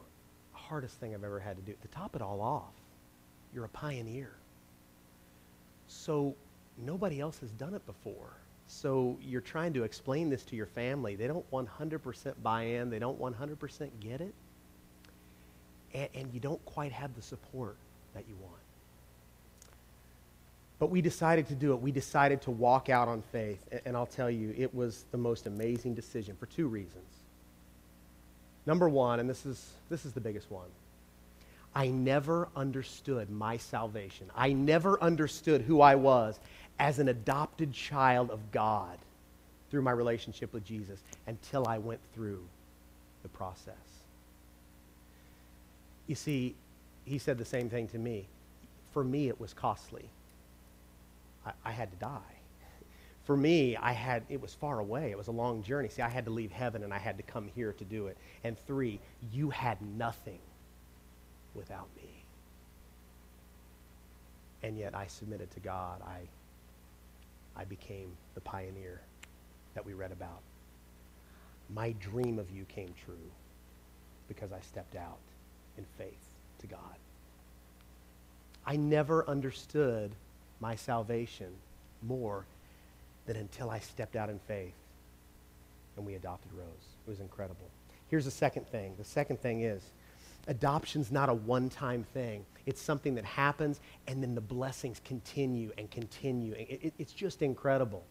hardest 0.52 0.98
thing 0.98 1.14
I've 1.14 1.24
ever 1.24 1.38
had 1.38 1.56
to 1.56 1.62
do. 1.62 1.74
To 1.80 1.88
top 1.88 2.16
it 2.16 2.22
all 2.22 2.40
off, 2.40 2.72
you're 3.54 3.64
a 3.64 3.68
pioneer. 3.68 4.32
So 5.86 6.34
nobody 6.84 7.20
else 7.20 7.38
has 7.40 7.50
done 7.52 7.74
it 7.74 7.84
before. 7.86 8.32
So 8.66 9.18
you're 9.20 9.40
trying 9.40 9.72
to 9.74 9.82
explain 9.82 10.30
this 10.30 10.44
to 10.44 10.56
your 10.56 10.66
family. 10.66 11.16
They 11.16 11.26
don't 11.26 11.48
100% 11.50 12.34
buy 12.42 12.62
in, 12.62 12.90
they 12.90 12.98
don't 12.98 13.20
100% 13.20 13.90
get 14.00 14.20
it. 14.20 14.34
And, 15.92 16.08
and, 16.14 16.32
you 16.32 16.38
don't 16.38 16.64
quite 16.64 16.92
have 16.92 17.16
the 17.16 17.22
support 17.22 17.76
that 18.14 18.24
you 18.28 18.36
want. 18.40 18.54
But 20.78 20.88
we 20.88 21.00
decided 21.00 21.48
to 21.48 21.56
do 21.56 21.72
it. 21.72 21.82
We 21.82 21.90
decided 21.90 22.42
to 22.42 22.52
walk 22.52 22.88
out 22.88 23.08
on 23.08 23.22
faith. 23.32 23.58
And, 23.72 23.80
and 23.86 23.96
I'll 23.96 24.06
tell 24.06 24.30
you, 24.30 24.54
it 24.56 24.72
was 24.72 25.04
the 25.10 25.18
most 25.18 25.46
amazing 25.46 25.94
decision 25.94 26.36
for 26.38 26.46
two 26.46 26.68
reasons. 26.68 27.04
Number 28.66 28.88
one, 28.88 29.18
and 29.18 29.28
this 29.28 29.44
is, 29.46 29.72
this 29.88 30.06
is 30.06 30.12
the 30.12 30.20
biggest 30.20 30.48
one 30.48 30.68
I 31.74 31.88
never 31.88 32.48
understood 32.56 33.30
my 33.30 33.56
salvation. 33.56 34.28
I 34.34 34.52
never 34.52 35.00
understood 35.00 35.62
who 35.62 35.80
I 35.80 35.94
was 35.94 36.38
as 36.80 36.98
an 36.98 37.08
adopted 37.08 37.72
child 37.74 38.30
of 38.30 38.40
God 38.50 38.98
through 39.70 39.82
my 39.82 39.90
relationship 39.90 40.52
with 40.52 40.64
Jesus 40.64 40.98
until 41.26 41.68
I 41.68 41.76
went 41.76 42.00
through 42.14 42.42
the 43.22 43.28
process. 43.28 43.74
You 46.06 46.14
see, 46.14 46.56
he 47.04 47.18
said 47.18 47.36
the 47.36 47.44
same 47.44 47.68
thing 47.68 47.86
to 47.88 47.98
me. 47.98 48.26
For 48.92 49.04
me, 49.04 49.28
it 49.28 49.38
was 49.38 49.52
costly. 49.52 50.06
I, 51.46 51.52
I 51.66 51.70
had 51.70 51.92
to 51.92 51.98
die. 51.98 52.34
For 53.24 53.36
me, 53.36 53.76
I 53.76 53.92
had 53.92 54.24
it 54.30 54.40
was 54.40 54.54
far 54.54 54.80
away. 54.80 55.10
It 55.10 55.18
was 55.18 55.28
a 55.28 55.32
long 55.32 55.62
journey. 55.62 55.90
See, 55.90 56.02
I 56.02 56.08
had 56.08 56.24
to 56.24 56.30
leave 56.30 56.50
heaven 56.50 56.82
and 56.82 56.94
I 56.94 56.98
had 56.98 57.18
to 57.18 57.22
come 57.22 57.48
here 57.54 57.74
to 57.74 57.84
do 57.84 58.06
it. 58.06 58.16
And 58.42 58.58
three, 58.66 58.98
you 59.32 59.50
had 59.50 59.80
nothing 59.82 60.40
without 61.54 61.88
me. 61.94 62.08
And 64.62 64.78
yet 64.78 64.94
I 64.94 65.06
submitted 65.06 65.50
to 65.52 65.60
God. 65.60 66.00
I 66.02 66.20
I 67.60 67.64
became 67.64 68.16
the 68.34 68.40
pioneer 68.40 69.02
that 69.74 69.84
we 69.84 69.92
read 69.92 70.12
about. 70.12 70.40
My 71.68 71.92
dream 72.00 72.38
of 72.38 72.50
you 72.50 72.64
came 72.64 72.94
true 73.04 73.30
because 74.28 74.50
I 74.50 74.60
stepped 74.60 74.96
out 74.96 75.18
in 75.76 75.84
faith 75.98 76.30
to 76.60 76.66
God. 76.66 76.96
I 78.66 78.76
never 78.76 79.28
understood 79.28 80.12
my 80.58 80.74
salvation 80.74 81.48
more 82.02 82.46
than 83.26 83.36
until 83.36 83.68
I 83.68 83.78
stepped 83.80 84.16
out 84.16 84.30
in 84.30 84.38
faith 84.38 84.72
and 85.98 86.06
we 86.06 86.14
adopted 86.14 86.52
Rose. 86.54 86.64
It 87.06 87.10
was 87.10 87.20
incredible. 87.20 87.68
Here's 88.08 88.24
the 88.24 88.30
second 88.30 88.68
thing. 88.68 88.94
The 88.96 89.04
second 89.04 89.40
thing 89.40 89.60
is 89.60 89.82
adoption's 90.48 91.12
not 91.12 91.28
a 91.28 91.34
one-time 91.34 92.04
thing. 92.14 92.46
It's 92.66 92.80
something 92.80 93.14
that 93.14 93.24
happens, 93.24 93.80
and 94.06 94.22
then 94.22 94.34
the 94.34 94.40
blessings 94.40 95.00
continue 95.04 95.72
and 95.78 95.90
continue. 95.90 96.52
It, 96.52 96.80
it, 96.82 96.94
it's 96.98 97.12
just 97.12 97.42
incredible. 97.42 98.04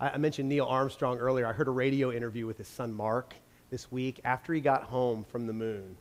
I, 0.00 0.10
I 0.10 0.16
mentioned 0.16 0.48
Neil 0.48 0.66
Armstrong 0.66 1.18
earlier. 1.18 1.46
I 1.46 1.52
heard 1.52 1.68
a 1.68 1.72
radio 1.72 2.12
interview 2.12 2.46
with 2.46 2.58
his 2.58 2.68
son 2.68 2.92
Mark 2.92 3.34
this 3.70 3.90
week. 3.90 4.20
After 4.24 4.54
he 4.54 4.60
got 4.60 4.84
home 4.84 5.24
from 5.24 5.46
the 5.46 5.52
moon, 5.52 5.96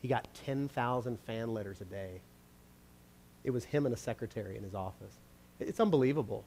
he 0.00 0.08
got 0.08 0.26
10,000 0.46 1.18
fan 1.20 1.54
letters 1.54 1.80
a 1.80 1.84
day. 1.84 2.20
It 3.44 3.50
was 3.50 3.64
him 3.64 3.86
and 3.86 3.94
a 3.94 3.98
secretary 3.98 4.56
in 4.56 4.62
his 4.62 4.74
office. 4.74 5.14
It's 5.58 5.80
unbelievable. 5.80 6.44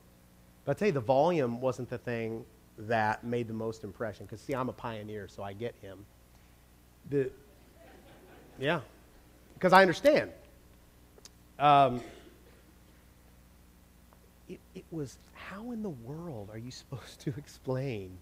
But 0.64 0.76
I 0.76 0.80
tell 0.80 0.88
you, 0.88 0.94
the 0.94 1.00
volume 1.00 1.62
wasn't 1.62 1.90
the 1.90 1.98
thing 1.98 2.46
that 2.78 3.24
made 3.24 3.48
the 3.48 3.54
most 3.54 3.84
impression. 3.84 4.26
Because, 4.26 4.42
see, 4.42 4.54
I'm 4.54 4.70
a 4.70 4.74
pioneer, 4.74 5.28
so 5.28 5.44
I 5.44 5.54
get 5.54 5.76
him. 5.82 6.06
The, 7.10 7.30
yeah, 8.60 8.80
because 9.54 9.74
I 9.74 9.82
understand. 9.82 10.32
Um, 11.60 12.02
it, 14.50 14.60
it 14.74 14.86
was 14.92 15.18
how 15.34 15.72
in 15.72 15.82
the 15.82 15.90
world 15.90 16.50
are 16.52 16.58
you 16.58 16.72
supposed 16.72 17.20
to 17.22 17.34
explain 17.38 18.18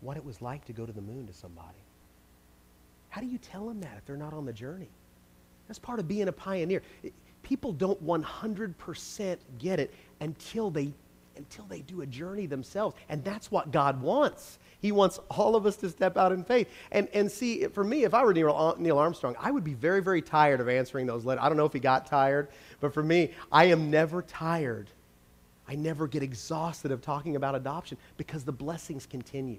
what 0.00 0.16
it 0.16 0.24
was 0.24 0.40
like 0.40 0.64
to 0.66 0.72
go 0.72 0.86
to 0.86 0.92
the 0.92 1.00
moon 1.00 1.26
to 1.26 1.32
somebody? 1.32 1.78
How 3.08 3.20
do 3.20 3.26
you 3.26 3.38
tell 3.38 3.66
them 3.66 3.80
that 3.80 3.94
if 3.98 4.04
they're 4.04 4.16
not 4.16 4.32
on 4.32 4.44
the 4.44 4.52
journey? 4.52 4.90
That's 5.66 5.78
part 5.78 5.98
of 5.98 6.08
being 6.08 6.28
a 6.28 6.32
pioneer. 6.32 6.82
people 7.42 7.72
don't 7.72 8.02
100% 8.04 9.36
get 9.58 9.80
it 9.80 9.92
until 10.20 10.70
they 10.70 10.92
until 11.38 11.64
they 11.64 11.80
do 11.80 12.02
a 12.02 12.06
journey 12.06 12.46
themselves. 12.46 12.94
And 13.08 13.24
that's 13.24 13.50
what 13.50 13.70
God 13.70 14.02
wants. 14.02 14.58
He 14.80 14.92
wants 14.92 15.18
all 15.30 15.56
of 15.56 15.66
us 15.66 15.76
to 15.76 15.88
step 15.88 16.16
out 16.16 16.30
in 16.30 16.44
faith. 16.44 16.68
And, 16.92 17.08
and 17.12 17.30
see, 17.30 17.66
for 17.66 17.82
me, 17.82 18.04
if 18.04 18.14
I 18.14 18.22
were 18.22 18.32
Neil, 18.32 18.76
Neil 18.78 18.98
Armstrong, 18.98 19.34
I 19.40 19.50
would 19.50 19.64
be 19.64 19.74
very, 19.74 20.02
very 20.02 20.22
tired 20.22 20.60
of 20.60 20.68
answering 20.68 21.06
those 21.06 21.24
letters. 21.24 21.42
I 21.42 21.48
don't 21.48 21.56
know 21.56 21.64
if 21.64 21.72
he 21.72 21.80
got 21.80 22.06
tired, 22.06 22.48
but 22.80 22.94
for 22.94 23.02
me, 23.02 23.32
I 23.50 23.64
am 23.66 23.90
never 23.90 24.22
tired. 24.22 24.90
I 25.66 25.74
never 25.74 26.06
get 26.06 26.22
exhausted 26.22 26.92
of 26.92 27.02
talking 27.02 27.36
about 27.36 27.54
adoption 27.54 27.98
because 28.16 28.44
the 28.44 28.52
blessings 28.52 29.04
continue. 29.06 29.58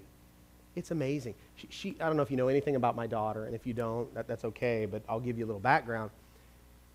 It's 0.76 0.92
amazing. 0.92 1.36
She, 1.56 1.68
she, 1.70 1.96
I 2.00 2.08
don't 2.08 2.16
know 2.16 2.24
if 2.24 2.32
you 2.32 2.38
know 2.38 2.48
anything 2.48 2.76
about 2.76 2.96
my 2.96 3.06
daughter, 3.06 3.46
and 3.46 3.54
if 3.54 3.68
you 3.68 3.74
don't, 3.74 4.14
that, 4.16 4.28
that's 4.28 4.46
okay, 4.46 4.86
but 4.86 5.04
I'll 5.10 5.20
give 5.20 5.38
you 5.38 5.46
a 5.46 5.48
little 5.48 5.60
background. 5.60 6.12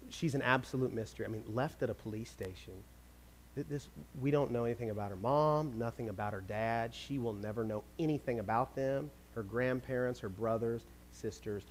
She's 0.08 0.34
an 0.34 0.42
absolute 0.42 0.92
mystery. 0.94 1.26
I 1.26 1.28
mean, 1.28 1.44
left 1.48 1.82
at 1.82 1.90
a 1.90 1.94
police 1.94 2.30
station 2.30 2.72
this, 3.54 3.88
we 4.20 4.30
don't 4.30 4.50
know 4.50 4.64
anything 4.64 4.90
about 4.90 5.10
her 5.10 5.16
mom, 5.16 5.78
nothing 5.78 6.08
about 6.08 6.32
her 6.32 6.40
dad. 6.40 6.92
She 6.92 7.18
will 7.18 7.32
never 7.32 7.64
know 7.64 7.84
anything 7.98 8.40
about 8.40 8.74
them, 8.74 9.10
her 9.34 9.42
grandparents, 9.42 10.20
her 10.20 10.28
brothers, 10.28 10.82
sisters, 11.12 11.62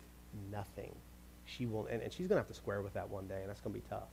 nothing. 0.52 0.94
She 1.46 1.66
will, 1.66 1.86
and, 1.88 2.02
and 2.02 2.12
she's 2.12 2.28
going 2.28 2.38
to 2.38 2.42
have 2.42 2.48
to 2.48 2.54
square 2.54 2.82
with 2.82 2.94
that 2.94 3.10
one 3.10 3.28
day, 3.28 3.42
and 3.42 3.50
that's 3.50 3.60
going 3.60 3.74
to 3.74 3.80
be 3.80 3.86
tough. 3.90 4.08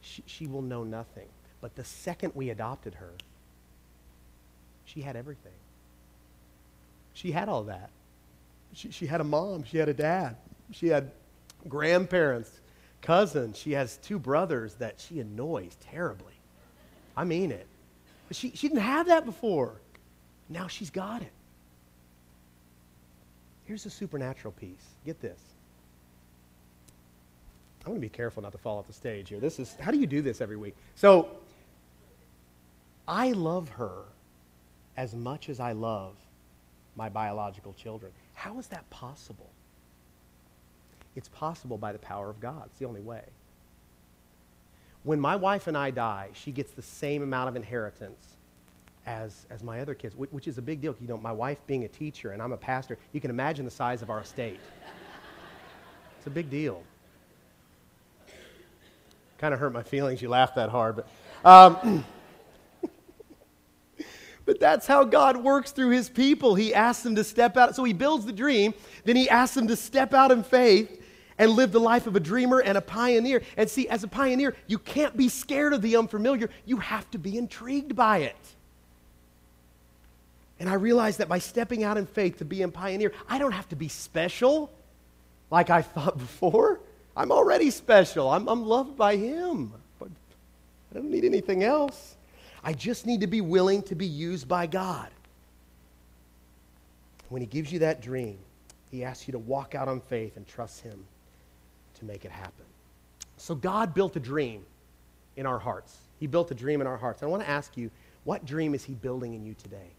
She, 0.00 0.22
she 0.26 0.46
will 0.46 0.62
know 0.62 0.84
nothing. 0.84 1.28
But 1.60 1.74
the 1.74 1.84
second 1.84 2.32
we 2.34 2.50
adopted 2.50 2.94
her, 2.94 3.12
she 4.84 5.00
had 5.00 5.16
everything. 5.16 5.52
She 7.14 7.32
had 7.32 7.48
all 7.48 7.64
that. 7.64 7.90
She, 8.72 8.90
she 8.90 9.06
had 9.06 9.20
a 9.20 9.24
mom, 9.24 9.64
she 9.64 9.78
had 9.78 9.88
a 9.88 9.94
dad, 9.94 10.36
she 10.70 10.88
had 10.88 11.10
grandparents, 11.68 12.50
cousins. 13.02 13.58
She 13.58 13.72
has 13.72 13.98
two 13.98 14.18
brothers 14.18 14.74
that 14.74 14.94
she 14.98 15.20
annoys 15.20 15.76
terribly. 15.90 16.31
I 17.16 17.24
mean 17.24 17.50
it. 17.50 17.66
But 18.28 18.36
she, 18.36 18.52
she 18.54 18.68
didn't 18.68 18.82
have 18.82 19.06
that 19.06 19.24
before. 19.24 19.74
Now 20.48 20.66
she's 20.66 20.90
got 20.90 21.22
it. 21.22 21.32
Here's 23.64 23.84
the 23.84 23.90
supernatural 23.90 24.52
piece. 24.52 24.86
Get 25.04 25.20
this. 25.20 25.38
I'm 27.84 27.92
going 27.92 28.00
to 28.00 28.00
be 28.00 28.08
careful 28.08 28.42
not 28.42 28.52
to 28.52 28.58
fall 28.58 28.78
off 28.78 28.86
the 28.86 28.92
stage 28.92 29.28
here. 29.28 29.40
This 29.40 29.58
is 29.58 29.76
how 29.80 29.90
do 29.90 29.98
you 29.98 30.06
do 30.06 30.22
this 30.22 30.40
every 30.40 30.56
week? 30.56 30.76
So 30.94 31.28
I 33.08 33.32
love 33.32 33.68
her 33.70 34.04
as 34.96 35.14
much 35.14 35.48
as 35.48 35.58
I 35.58 35.72
love 35.72 36.14
my 36.96 37.08
biological 37.08 37.72
children. 37.72 38.12
How 38.34 38.58
is 38.58 38.68
that 38.68 38.88
possible? 38.90 39.50
It's 41.16 41.28
possible 41.28 41.76
by 41.76 41.92
the 41.92 41.98
power 41.98 42.30
of 42.30 42.40
God. 42.40 42.64
It's 42.66 42.78
the 42.78 42.86
only 42.86 43.00
way. 43.00 43.24
When 45.04 45.20
my 45.20 45.36
wife 45.36 45.66
and 45.66 45.76
I 45.76 45.90
die, 45.90 46.28
she 46.32 46.52
gets 46.52 46.72
the 46.72 46.82
same 46.82 47.22
amount 47.22 47.48
of 47.48 47.56
inheritance 47.56 48.36
as, 49.06 49.46
as 49.50 49.62
my 49.62 49.80
other 49.80 49.94
kids, 49.94 50.14
which, 50.16 50.46
is 50.46 50.58
a 50.58 50.62
big 50.62 50.80
deal. 50.80 50.94
You 51.00 51.08
know, 51.08 51.16
my 51.16 51.32
wife 51.32 51.58
being 51.66 51.84
a 51.84 51.88
teacher 51.88 52.32
and 52.32 52.40
I'm 52.40 52.52
a 52.52 52.56
pastor, 52.56 52.98
you 53.12 53.20
can 53.20 53.30
imagine 53.30 53.64
the 53.64 53.70
size 53.70 54.02
of 54.02 54.10
our 54.10 54.20
estate. 54.20 54.60
it's 56.18 56.26
a 56.26 56.30
big 56.30 56.48
deal. 56.50 56.82
Kind 59.38 59.52
of 59.52 59.58
hurt 59.58 59.72
my 59.72 59.82
feelings. 59.82 60.22
You 60.22 60.28
laughed 60.28 60.54
that 60.54 60.70
hard, 60.70 60.96
but. 60.96 61.08
Um, 61.44 62.04
But 64.44 64.58
that's 64.58 64.86
how 64.86 65.04
God 65.04 65.36
works 65.36 65.70
through 65.70 65.90
his 65.90 66.08
people. 66.08 66.54
He 66.54 66.74
asks 66.74 67.02
them 67.02 67.14
to 67.14 67.24
step 67.24 67.56
out. 67.56 67.76
So 67.76 67.84
he 67.84 67.92
builds 67.92 68.26
the 68.26 68.32
dream, 68.32 68.74
then 69.04 69.16
he 69.16 69.28
asks 69.28 69.54
them 69.54 69.68
to 69.68 69.76
step 69.76 70.14
out 70.14 70.30
in 70.30 70.42
faith 70.42 71.01
and 71.42 71.50
live 71.54 71.72
the 71.72 71.80
life 71.80 72.06
of 72.06 72.14
a 72.14 72.20
dreamer 72.20 72.60
and 72.60 72.78
a 72.78 72.80
pioneer. 72.80 73.42
And 73.56 73.68
see, 73.68 73.88
as 73.88 74.04
a 74.04 74.08
pioneer, 74.08 74.54
you 74.68 74.78
can't 74.78 75.16
be 75.16 75.28
scared 75.28 75.72
of 75.72 75.82
the 75.82 75.96
unfamiliar, 75.96 76.48
you 76.64 76.76
have 76.76 77.10
to 77.10 77.18
be 77.18 77.36
intrigued 77.36 77.96
by 77.96 78.18
it. 78.18 78.36
And 80.60 80.70
I 80.70 80.74
realized 80.74 81.18
that 81.18 81.28
by 81.28 81.40
stepping 81.40 81.82
out 81.82 81.96
in 81.96 82.06
faith 82.06 82.38
to 82.38 82.44
be 82.44 82.62
a 82.62 82.68
pioneer, 82.68 83.10
I 83.28 83.38
don't 83.38 83.50
have 83.50 83.68
to 83.70 83.76
be 83.76 83.88
special 83.88 84.70
like 85.50 85.68
I 85.68 85.82
thought 85.82 86.16
before. 86.26 86.78
I'm 87.16 87.32
already 87.32 87.70
special. 87.70 88.30
I'm, 88.30 88.48
I'm 88.48 88.64
loved 88.64 88.96
by 88.96 89.16
Him. 89.16 89.72
But 89.98 90.10
I 90.92 90.94
don't 90.94 91.10
need 91.10 91.24
anything 91.24 91.64
else. 91.64 92.14
I 92.62 92.72
just 92.72 93.04
need 93.04 93.22
to 93.22 93.26
be 93.26 93.40
willing 93.40 93.82
to 93.84 93.96
be 93.96 94.06
used 94.06 94.46
by 94.46 94.68
God. 94.68 95.08
When 97.30 97.42
He 97.42 97.46
gives 97.46 97.72
you 97.72 97.80
that 97.80 98.00
dream, 98.00 98.38
He 98.92 99.02
asks 99.02 99.26
you 99.26 99.32
to 99.32 99.40
walk 99.40 99.74
out 99.74 99.88
on 99.88 100.00
faith 100.00 100.36
and 100.36 100.46
trust 100.46 100.82
Him 100.82 101.04
to 102.02 102.06
make 102.06 102.24
it 102.24 102.30
happen. 102.30 102.64
So 103.36 103.54
God 103.54 103.94
built 103.94 104.16
a 104.16 104.20
dream 104.20 104.64
in 105.36 105.46
our 105.46 105.58
hearts. 105.58 105.96
He 106.20 106.26
built 106.26 106.50
a 106.50 106.54
dream 106.54 106.80
in 106.80 106.86
our 106.86 106.96
hearts. 106.96 107.22
I 107.22 107.26
want 107.26 107.42
to 107.42 107.48
ask 107.48 107.76
you, 107.76 107.90
what 108.24 108.44
dream 108.44 108.74
is 108.74 108.84
He 108.84 108.94
building 108.94 109.34
in 109.34 109.44
you 109.44 109.54
today? 109.54 109.90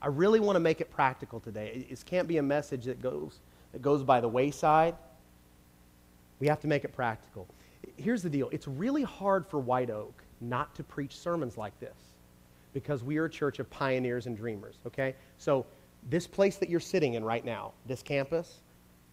I 0.00 0.08
really 0.08 0.40
want 0.40 0.56
to 0.56 0.60
make 0.60 0.80
it 0.80 0.90
practical 0.90 1.40
today. 1.40 1.86
It, 1.88 2.04
can't 2.04 2.28
be 2.28 2.38
a 2.38 2.42
message 2.42 2.84
that 2.84 3.00
goes, 3.00 3.40
that 3.72 3.82
goes 3.82 4.02
by 4.02 4.20
the 4.20 4.28
wayside. 4.28 4.94
We 6.40 6.48
have 6.48 6.60
to 6.60 6.66
make 6.66 6.84
it 6.84 6.92
practical. 6.92 7.46
Here's 7.96 8.22
the 8.22 8.30
deal 8.30 8.48
it's 8.50 8.68
really 8.68 9.02
hard 9.02 9.46
for 9.46 9.58
White 9.58 9.90
Oak 9.90 10.22
not 10.40 10.74
to 10.74 10.82
preach 10.82 11.16
sermons 11.16 11.56
like 11.56 11.78
this 11.78 11.96
because 12.72 13.04
we 13.04 13.18
are 13.18 13.26
a 13.26 13.30
church 13.30 13.58
of 13.58 13.70
pioneers 13.70 14.26
and 14.26 14.36
dreamers, 14.36 14.76
okay? 14.86 15.14
So, 15.38 15.66
this 16.10 16.26
place 16.26 16.56
that 16.56 16.68
you're 16.68 16.80
sitting 16.80 17.14
in 17.14 17.24
right 17.24 17.44
now, 17.44 17.72
this 17.86 18.02
campus, 18.02 18.60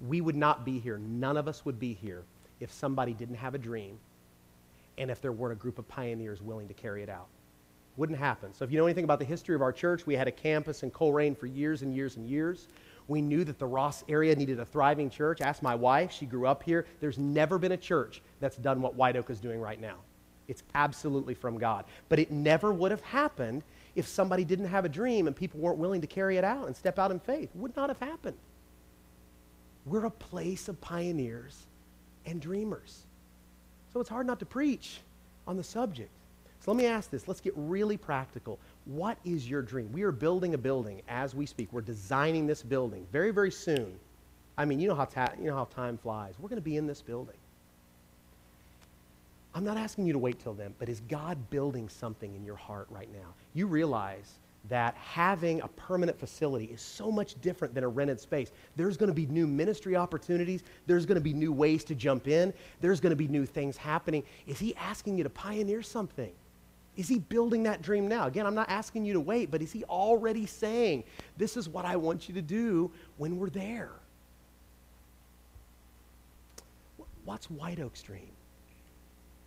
we 0.08 0.22
would 0.22 0.36
not 0.36 0.66
be 0.66 0.80
here. 0.80 0.98
None 0.98 1.38
of 1.38 1.48
us 1.48 1.66
would 1.66 1.80
be 1.80 1.94
here 1.94 2.24
if 2.60 2.72
somebody 2.72 3.14
didn't 3.14 3.36
have 3.36 3.56
a 3.56 3.58
dream 3.58 3.98
and 4.98 5.10
if 5.10 5.22
there 5.22 5.32
weren't 5.32 5.54
a 5.54 5.56
group 5.56 5.80
of 5.80 5.88
pioneers 5.88 6.42
willing 6.42 6.68
to 6.68 6.74
carry 6.74 7.02
it 7.02 7.10
out. 7.10 7.28
Wouldn't 7.98 8.20
happen. 8.20 8.54
So, 8.54 8.64
if 8.64 8.72
you 8.72 8.78
know 8.78 8.86
anything 8.86 9.04
about 9.04 9.20
the 9.20 9.26
history 9.26 9.56
of 9.56 9.62
our 9.62 9.72
church, 9.72 10.06
we 10.06 10.16
had 10.16 10.28
a 10.28 10.32
campus 10.32 10.84
in 10.84 10.92
Colerain 10.92 11.38
for 11.38 11.48
years 11.48 11.82
and 11.82 11.94
years 11.94 12.16
and 12.16 12.28
years. 12.28 12.68
We 13.08 13.22
knew 13.22 13.44
that 13.44 13.58
the 13.58 13.66
Ross 13.66 14.04
area 14.08 14.36
needed 14.36 14.60
a 14.60 14.66
thriving 14.66 15.10
church. 15.10 15.42
Ask 15.42 15.64
my 15.64 15.74
wife, 15.74 16.12
she 16.12 16.26
grew 16.26 16.46
up 16.46 16.62
here. 16.62 16.86
There's 17.00 17.18
never 17.18 17.58
been 17.58 17.72
a 17.72 17.78
church 17.78 18.22
that's 18.40 18.56
done 18.58 18.82
what 18.82 18.96
White 18.96 19.16
Oak 19.16 19.30
is 19.32 19.40
doing 19.40 19.60
right 19.60 19.82
now. 19.82 19.96
It's 20.48 20.64
absolutely 20.76 21.34
from 21.34 21.58
God. 21.58 21.86
But 22.08 22.20
it 22.20 22.32
never 22.32 22.72
would 22.72 22.92
have 22.92 23.02
happened 23.02 23.64
if 23.96 24.08
somebody 24.08 24.44
didn't 24.44 24.68
have 24.68 24.86
a 24.86 24.90
dream 24.90 25.28
and 25.28 25.36
people 25.36 25.60
weren't 25.60 25.78
willing 25.78 26.02
to 26.02 26.08
carry 26.08 26.38
it 26.38 26.44
out 26.44 26.68
and 26.68 26.76
step 26.76 27.00
out 27.00 27.12
in 27.12 27.20
faith. 27.20 27.50
It 27.54 27.56
would 27.56 27.76
not 27.76 27.90
have 27.90 28.00
happened. 28.00 28.38
We're 29.86 30.06
a 30.06 30.12
place 30.12 30.68
of 30.68 30.80
pioneers 30.80 31.66
and 32.30 32.40
dreamers. 32.40 33.04
So 33.92 34.00
it's 34.00 34.10
hard 34.10 34.28
not 34.28 34.40
to 34.40 34.46
preach 34.46 35.00
on 35.48 35.58
the 35.58 35.64
subject. 35.64 36.12
So 36.62 36.72
let 36.72 36.78
me 36.78 36.86
ask 36.86 37.10
this. 37.10 37.28
Let's 37.28 37.42
get 37.42 37.54
really 37.56 37.98
practical. 37.98 38.60
What 38.86 39.18
is 39.26 39.50
your 39.50 39.62
dream? 39.62 39.92
We 39.92 40.04
are 40.04 40.12
building 40.12 40.54
a 40.54 40.58
building 40.58 41.02
as 41.08 41.34
we 41.34 41.46
speak. 41.46 41.70
We're 41.72 41.82
designing 41.82 42.46
this 42.48 42.62
building 42.62 43.08
very, 43.12 43.32
very 43.32 43.52
soon. 43.52 43.98
I 44.58 44.66
mean, 44.66 44.80
you 44.80 44.90
know 44.90 44.96
how, 44.96 45.06
ta- 45.06 45.34
you 45.40 45.46
know 45.46 45.56
how 45.56 45.66
time 45.66 45.98
flies. 45.98 46.36
We're 46.40 46.50
going 46.50 46.62
to 46.62 46.66
be 46.66 46.78
in 46.78 46.86
this 46.86 47.02
building. 47.02 47.36
I'm 49.56 49.64
not 49.64 49.78
asking 49.78 50.06
you 50.06 50.14
to 50.14 50.20
wait 50.20 50.40
till 50.44 50.54
then, 50.54 50.74
but 50.78 50.90
is 50.90 51.02
God 51.10 51.50
building 51.50 51.90
something 51.90 52.36
in 52.36 52.46
your 52.46 52.58
heart 52.58 52.88
right 52.92 53.12
now? 53.12 53.30
You 53.54 53.66
realize 53.68 54.34
that 54.68 54.96
having 54.96 55.62
a 55.62 55.68
permanent 55.70 56.20
facility 56.20 56.66
is 56.66 56.82
so 56.82 57.12
much 57.12 57.40
different 57.42 57.74
than 57.74 57.84
a 57.84 57.88
rented 57.88 58.20
space. 58.20 58.52
There's 58.76 58.98
going 58.98 59.08
to 59.08 59.14
be 59.14 59.26
new 59.26 59.48
ministry 59.48 59.96
opportunities, 59.96 60.64
there's 60.86 61.06
going 61.06 61.16
to 61.16 61.22
be 61.22 61.34
new 61.34 61.52
ways 61.52 61.84
to 61.86 61.96
jump 61.96 62.28
in, 62.28 62.54
there's 62.82 63.00
going 63.00 63.12
to 63.12 63.16
be 63.16 63.28
new 63.28 63.46
things 63.46 63.78
happening. 63.78 64.24
Is 64.48 64.60
He 64.60 64.76
asking 64.76 65.18
you 65.18 65.24
to 65.24 65.30
pioneer 65.30 65.82
something? 65.82 66.32
Is 66.98 67.08
He 67.08 67.20
building 67.20 67.64
that 67.64 67.82
dream 67.82 68.08
now? 68.08 68.28
Again, 68.28 68.46
I'm 68.46 68.56
not 68.56 68.70
asking 68.70 69.06
you 69.06 69.14
to 69.14 69.22
wait, 69.22 69.50
but 69.50 69.62
is 69.62 69.72
He 69.72 69.84
already 69.86 70.46
saying, 70.46 71.06
This 71.38 71.56
is 71.56 71.70
what 71.70 71.86
I 71.86 71.96
want 71.96 72.28
you 72.28 72.36
to 72.36 72.42
do 72.42 72.92
when 73.18 73.38
we're 73.38 73.50
there? 73.50 73.92
What's 77.24 77.50
White 77.50 77.80
Oak's 77.80 78.02
dream? 78.02 78.32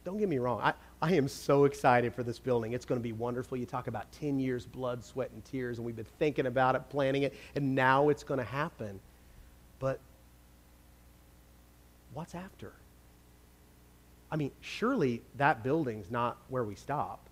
don't 0.04 0.18
get 0.18 0.28
me 0.28 0.38
wrong. 0.38 0.60
I, 0.60 0.74
I 1.02 1.14
am 1.14 1.26
so 1.26 1.64
excited 1.64 2.14
for 2.14 2.22
this 2.22 2.38
building. 2.38 2.74
It's 2.74 2.84
going 2.84 3.00
to 3.00 3.02
be 3.02 3.12
wonderful. 3.12 3.58
You 3.58 3.66
talk 3.66 3.88
about 3.88 4.10
10 4.12 4.38
years, 4.38 4.64
blood, 4.64 5.04
sweat, 5.04 5.32
and 5.32 5.44
tears, 5.44 5.78
and 5.78 5.84
we've 5.84 5.96
been 5.96 6.06
thinking 6.20 6.46
about 6.46 6.76
it, 6.76 6.88
planning 6.90 7.24
it, 7.24 7.34
and 7.56 7.74
now 7.74 8.08
it's 8.08 8.22
going 8.22 8.38
to 8.38 8.44
happen. 8.44 9.00
But 9.80 9.98
what's 12.14 12.36
after? 12.36 12.72
I 14.30 14.36
mean, 14.36 14.52
surely 14.60 15.22
that 15.38 15.64
building's 15.64 16.08
not 16.08 16.38
where 16.48 16.62
we 16.62 16.76
stop. 16.76 17.28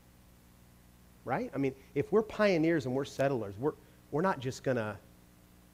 Right? 1.24 1.52
I 1.54 1.59
mean, 1.59 1.74
if 1.94 2.11
we're 2.11 2.22
pioneers 2.22 2.87
and 2.87 2.94
we're 2.94 3.04
settlers, 3.04 3.54
we're, 3.56 3.74
we're 4.11 4.22
not 4.22 4.40
just 4.40 4.64
going 4.64 4.78
to 4.78 4.96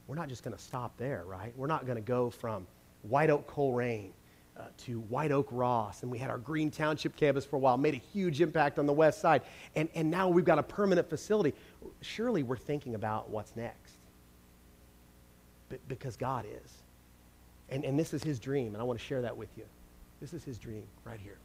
we're 0.07 0.17
not 0.17 0.29
just 0.29 0.45
going 0.45 0.57
to 0.57 0.63
stop 0.63 0.97
there, 0.99 1.25
right? 1.27 1.53
We're 1.57 1.67
not 1.67 1.85
going 1.85 1.97
to 1.97 2.03
go 2.03 2.31
from 2.31 2.67
White 3.03 3.29
Oak 3.29 3.53
Colerain 3.53 4.11
uh, 4.59 4.65
to 4.79 5.01
White 5.01 5.33
Oak 5.33 5.49
Ross, 5.51 6.03
and 6.03 6.11
we 6.11 6.19
had 6.19 6.31
our 6.31 6.39
Green 6.39 6.71
Township 6.71 7.17
campus 7.17 7.45
for 7.45 7.57
a 7.57 7.59
while, 7.59 7.77
made 7.77 7.95
a 7.95 8.03
huge 8.13 8.41
impact 8.41 8.79
on 8.79 8.87
the 8.87 8.93
west 8.93 9.21
side, 9.21 9.43
and, 9.75 9.89
and 9.95 10.11
now 10.11 10.29
we've 10.29 10.45
got 10.45 10.59
a 10.59 10.63
permanent 10.63 11.09
facility. 11.11 11.55
Surely 12.01 12.43
we're 12.43 12.57
thinking 12.57 12.95
about 12.95 13.29
what's 13.29 13.55
next. 13.55 13.95
B- 15.69 15.77
because 15.89 16.17
God 16.17 16.47
is. 16.47 16.73
And, 17.69 17.85
and 17.85 17.99
this 17.99 18.15
is 18.15 18.23
his 18.23 18.39
dream, 18.39 18.69
and 18.75 18.79
I 18.79 18.85
want 18.85 18.99
to 18.99 19.05
share 19.05 19.23
that 19.23 19.37
with 19.37 19.51
you. 19.57 19.65
This 20.21 20.33
is 20.33 20.45
his 20.45 20.57
dream 20.57 20.85
right 21.05 21.21
here. 21.21 21.37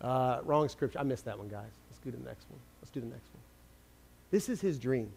Uh, 0.00 0.40
wrong 0.44 0.68
scripture. 0.68 0.98
I 0.98 1.02
missed 1.04 1.24
that 1.24 1.38
one, 1.38 1.48
guys. 1.48 1.70
Let's 1.90 2.00
do 2.04 2.10
the 2.10 2.28
next 2.28 2.50
one. 2.50 2.60
Let's 2.82 2.90
do 2.90 3.00
the 3.00 3.06
next 3.06 3.28
one. 3.32 3.42
This 4.30 4.48
is 4.48 4.60
his 4.60 4.78
dream. 4.78 5.10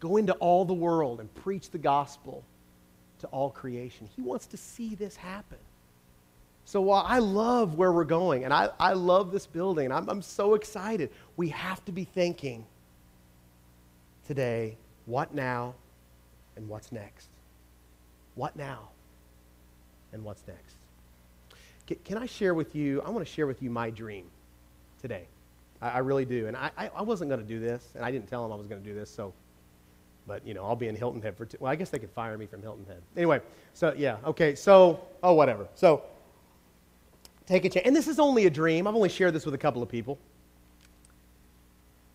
Go 0.00 0.16
into 0.16 0.32
all 0.34 0.64
the 0.64 0.74
world 0.74 1.20
and 1.20 1.32
preach 1.34 1.70
the 1.70 1.78
gospel 1.78 2.42
to 3.24 3.28
all 3.30 3.50
creation. 3.50 4.08
He 4.14 4.22
wants 4.22 4.46
to 4.46 4.56
see 4.56 4.94
this 4.94 5.16
happen. 5.16 5.58
So 6.66 6.80
while 6.80 7.04
I 7.06 7.18
love 7.18 7.74
where 7.74 7.92
we're 7.92 8.04
going, 8.04 8.44
and 8.44 8.52
I, 8.52 8.70
I 8.78 8.94
love 8.94 9.32
this 9.32 9.46
building, 9.46 9.92
I'm, 9.92 10.08
I'm 10.08 10.22
so 10.22 10.54
excited, 10.54 11.10
we 11.36 11.50
have 11.50 11.84
to 11.84 11.92
be 11.92 12.04
thinking 12.04 12.64
today 14.26 14.76
what 15.06 15.34
now 15.34 15.74
and 16.56 16.68
what's 16.68 16.90
next? 16.90 17.28
What 18.34 18.56
now 18.56 18.88
and 20.12 20.24
what's 20.24 20.42
next? 20.46 20.76
Can, 21.86 21.98
can 22.04 22.18
I 22.18 22.26
share 22.26 22.54
with 22.54 22.74
you? 22.74 23.02
I 23.02 23.10
want 23.10 23.26
to 23.26 23.30
share 23.30 23.46
with 23.46 23.62
you 23.62 23.68
my 23.68 23.90
dream 23.90 24.24
today. 25.02 25.24
I, 25.82 25.90
I 25.90 25.98
really 25.98 26.24
do. 26.24 26.46
And 26.46 26.56
I, 26.56 26.70
I, 26.76 27.02
wasn't 27.02 27.28
going 27.28 27.40
to 27.40 27.46
do 27.46 27.60
this, 27.60 27.90
and 27.94 28.02
I 28.02 28.10
didn't 28.10 28.28
tell 28.28 28.42
them 28.42 28.52
I 28.52 28.56
was 28.56 28.66
going 28.66 28.82
to 28.82 28.88
do 28.88 28.94
this, 28.94 29.10
so 29.10 29.34
but 30.26 30.46
you 30.46 30.54
know 30.54 30.64
i'll 30.64 30.76
be 30.76 30.88
in 30.88 30.96
hilton 30.96 31.20
head 31.20 31.36
for 31.36 31.46
two 31.46 31.56
well 31.60 31.70
i 31.70 31.76
guess 31.76 31.90
they 31.90 31.98
could 31.98 32.10
fire 32.10 32.36
me 32.38 32.46
from 32.46 32.62
hilton 32.62 32.84
head. 32.86 33.02
Anyway 33.16 33.40
so 33.72 33.94
yeah 33.96 34.16
okay 34.24 34.54
so 34.54 35.00
oh 35.22 35.34
whatever. 35.34 35.68
So 35.74 36.02
take 37.46 37.64
a 37.64 37.68
chance 37.68 37.86
and 37.86 37.94
this 37.94 38.08
is 38.08 38.18
only 38.18 38.46
a 38.46 38.50
dream 38.50 38.86
i've 38.86 38.94
only 38.94 39.08
shared 39.08 39.34
this 39.34 39.44
with 39.44 39.54
a 39.54 39.58
couple 39.58 39.82
of 39.82 39.88
people. 39.88 40.18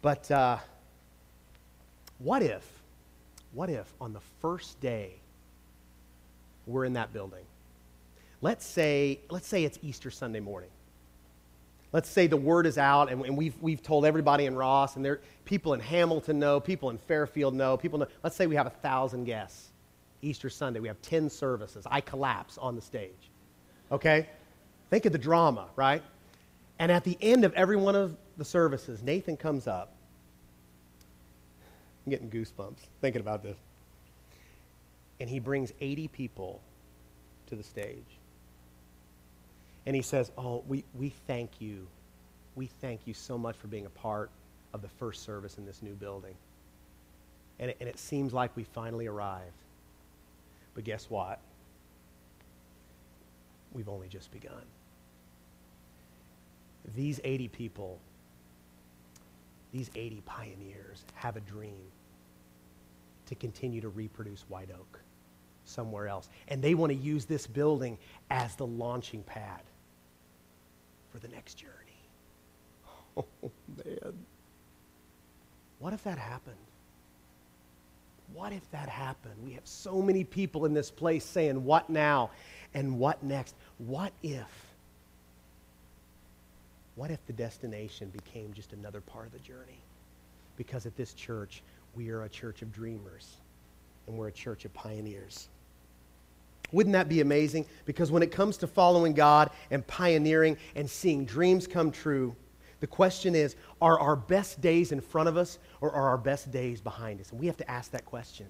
But 0.01 0.31
uh, 0.31 0.57
what 2.19 2.41
if 2.41 2.65
what 3.51 3.69
if 3.69 3.91
on 3.99 4.13
the 4.13 4.21
first 4.41 4.79
day 4.79 5.15
we're 6.65 6.85
in 6.85 6.93
that 6.93 7.11
building? 7.11 7.43
Let's 8.41 8.65
say 8.65 9.19
let's 9.29 9.47
say 9.47 9.65
it's 9.65 9.77
easter 9.81 10.09
sunday 10.09 10.39
morning 10.39 10.69
let's 11.91 12.09
say 12.09 12.27
the 12.27 12.37
word 12.37 12.65
is 12.65 12.77
out 12.77 13.11
and, 13.11 13.25
and, 13.25 13.37
we've, 13.37 13.55
we've 13.61 13.81
told 13.81 14.05
everybody 14.05 14.45
in 14.45 14.55
ross 14.55 14.95
and 14.95 15.03
there 15.03 15.19
people 15.45 15.73
in 15.73 15.79
hamilton 15.79 16.39
know 16.39 16.59
people 16.59 16.89
in 16.89 16.97
fairfield 16.97 17.53
know 17.53 17.77
people 17.77 17.99
know 17.99 18.07
let's 18.23 18.35
say 18.35 18.47
we 18.47 18.55
have 18.55 18.67
a 18.67 18.71
thousand 18.71 19.25
guests 19.25 19.69
easter 20.21 20.49
sunday 20.49 20.79
we 20.79 20.87
have 20.87 21.01
10 21.01 21.29
services 21.29 21.85
i 21.89 22.01
collapse 22.01 22.57
on 22.57 22.75
the 22.75 22.81
stage 22.81 23.29
okay? 23.91 24.27
Think 24.89 25.05
of 25.05 25.11
the 25.11 25.17
drama 25.17 25.67
right? 25.75 26.03
And 26.77 26.91
at 26.91 27.03
the 27.03 27.17
end 27.21 27.43
of 27.43 27.53
every 27.53 27.75
one 27.75 27.95
of 27.95 28.15
the 28.37 28.45
services 28.45 29.01
nathan 29.01 29.37
comes 29.37 29.67
up. 29.67 29.93
I'm 32.05 32.11
getting 32.11 32.29
goosebumps 32.29 32.79
thinking 33.01 33.21
about 33.21 33.43
this. 33.43 33.57
And 35.19 35.29
he 35.29 35.39
brings 35.39 35.73
80 35.81 36.07
people 36.07 36.61
to 37.47 37.55
the 37.55 37.63
stage 37.63 38.18
and 39.89 39.95
he 39.95 40.03
says, 40.03 40.31
Oh, 40.37 40.63
we, 40.67 40.83
we 40.93 41.09
thank 41.25 41.59
you. 41.59 41.87
We 42.53 42.67
thank 42.67 43.07
you 43.07 43.15
so 43.15 43.39
much 43.39 43.55
for 43.57 43.65
being 43.65 43.87
a 43.87 43.89
part 43.89 44.29
of 44.71 44.83
the 44.83 44.87
first 44.87 45.23
service 45.23 45.57
in 45.57 45.65
this 45.65 45.81
new 45.81 45.95
building. 45.95 46.35
And 47.57 47.71
it, 47.71 47.77
and 47.79 47.89
it 47.89 47.97
seems 47.97 48.31
like 48.31 48.55
we 48.55 48.65
finally 48.65 49.07
arrived. 49.07 49.63
But 50.75 50.83
guess 50.83 51.09
what? 51.09 51.39
We've 53.73 53.89
only 53.89 54.07
just 54.07 54.31
begun. 54.31 54.61
These 56.95 57.19
80 57.23 57.47
people, 57.47 57.97
these 59.71 59.89
80 59.95 60.21
pioneers, 60.23 61.03
have 61.15 61.35
a 61.35 61.41
dream 61.41 61.81
to 63.25 63.33
continue 63.33 63.81
to 63.81 63.89
reproduce 63.89 64.41
White 64.49 64.69
Oak 64.71 64.99
somewhere 65.65 66.07
else. 66.07 66.29
And 66.47 66.61
they 66.61 66.75
want 66.75 66.91
to 66.91 66.95
use 66.95 67.25
this 67.25 67.47
building 67.47 67.97
as 68.29 68.55
the 68.55 68.67
launching 68.67 69.23
pad 69.23 69.61
for 71.11 71.19
the 71.19 71.27
next 71.27 71.55
journey. 71.55 71.73
Oh, 73.43 73.51
man. 73.85 74.13
What 75.79 75.93
if 75.93 76.03
that 76.03 76.17
happened? 76.17 76.55
What 78.33 78.53
if 78.53 78.69
that 78.71 78.87
happened? 78.87 79.33
We 79.43 79.53
have 79.53 79.65
so 79.65 80.01
many 80.01 80.23
people 80.23 80.65
in 80.65 80.73
this 80.73 80.91
place 80.91 81.25
saying, 81.25 81.65
What 81.65 81.89
now? 81.89 82.29
and 82.73 82.99
What 82.99 83.21
next? 83.23 83.55
What 83.77 84.13
if? 84.23 84.69
What 86.95 87.11
if 87.11 87.25
the 87.27 87.33
destination 87.33 88.09
became 88.09 88.53
just 88.53 88.73
another 88.73 89.01
part 89.01 89.25
of 89.25 89.31
the 89.31 89.39
journey? 89.39 89.81
Because 90.57 90.85
at 90.85 90.95
this 90.95 91.13
church, 91.13 91.61
we 91.95 92.09
are 92.09 92.23
a 92.23 92.29
church 92.29 92.61
of 92.61 92.73
dreamers 92.73 93.37
and 94.07 94.17
we're 94.17 94.27
a 94.27 94.33
church 94.33 94.65
of 94.65 94.73
pioneers. 94.73 95.47
Wouldn't 96.71 96.93
that 96.93 97.09
be 97.09 97.21
amazing? 97.21 97.65
Because 97.85 98.11
when 98.11 98.23
it 98.23 98.31
comes 98.31 98.57
to 98.57 98.67
following 98.67 99.13
God 99.13 99.49
and 99.71 99.85
pioneering 99.87 100.57
and 100.75 100.89
seeing 100.89 101.25
dreams 101.25 101.67
come 101.67 101.91
true, 101.91 102.35
the 102.79 102.87
question 102.87 103.35
is 103.35 103.55
are 103.81 103.99
our 103.99 104.15
best 104.15 104.61
days 104.61 104.91
in 104.91 105.01
front 105.01 105.29
of 105.29 105.37
us 105.37 105.59
or 105.81 105.91
are 105.91 106.09
our 106.09 106.17
best 106.17 106.51
days 106.51 106.81
behind 106.81 107.19
us? 107.21 107.31
And 107.31 107.39
we 107.39 107.47
have 107.47 107.57
to 107.57 107.69
ask 107.69 107.91
that 107.91 108.05
question. 108.05 108.47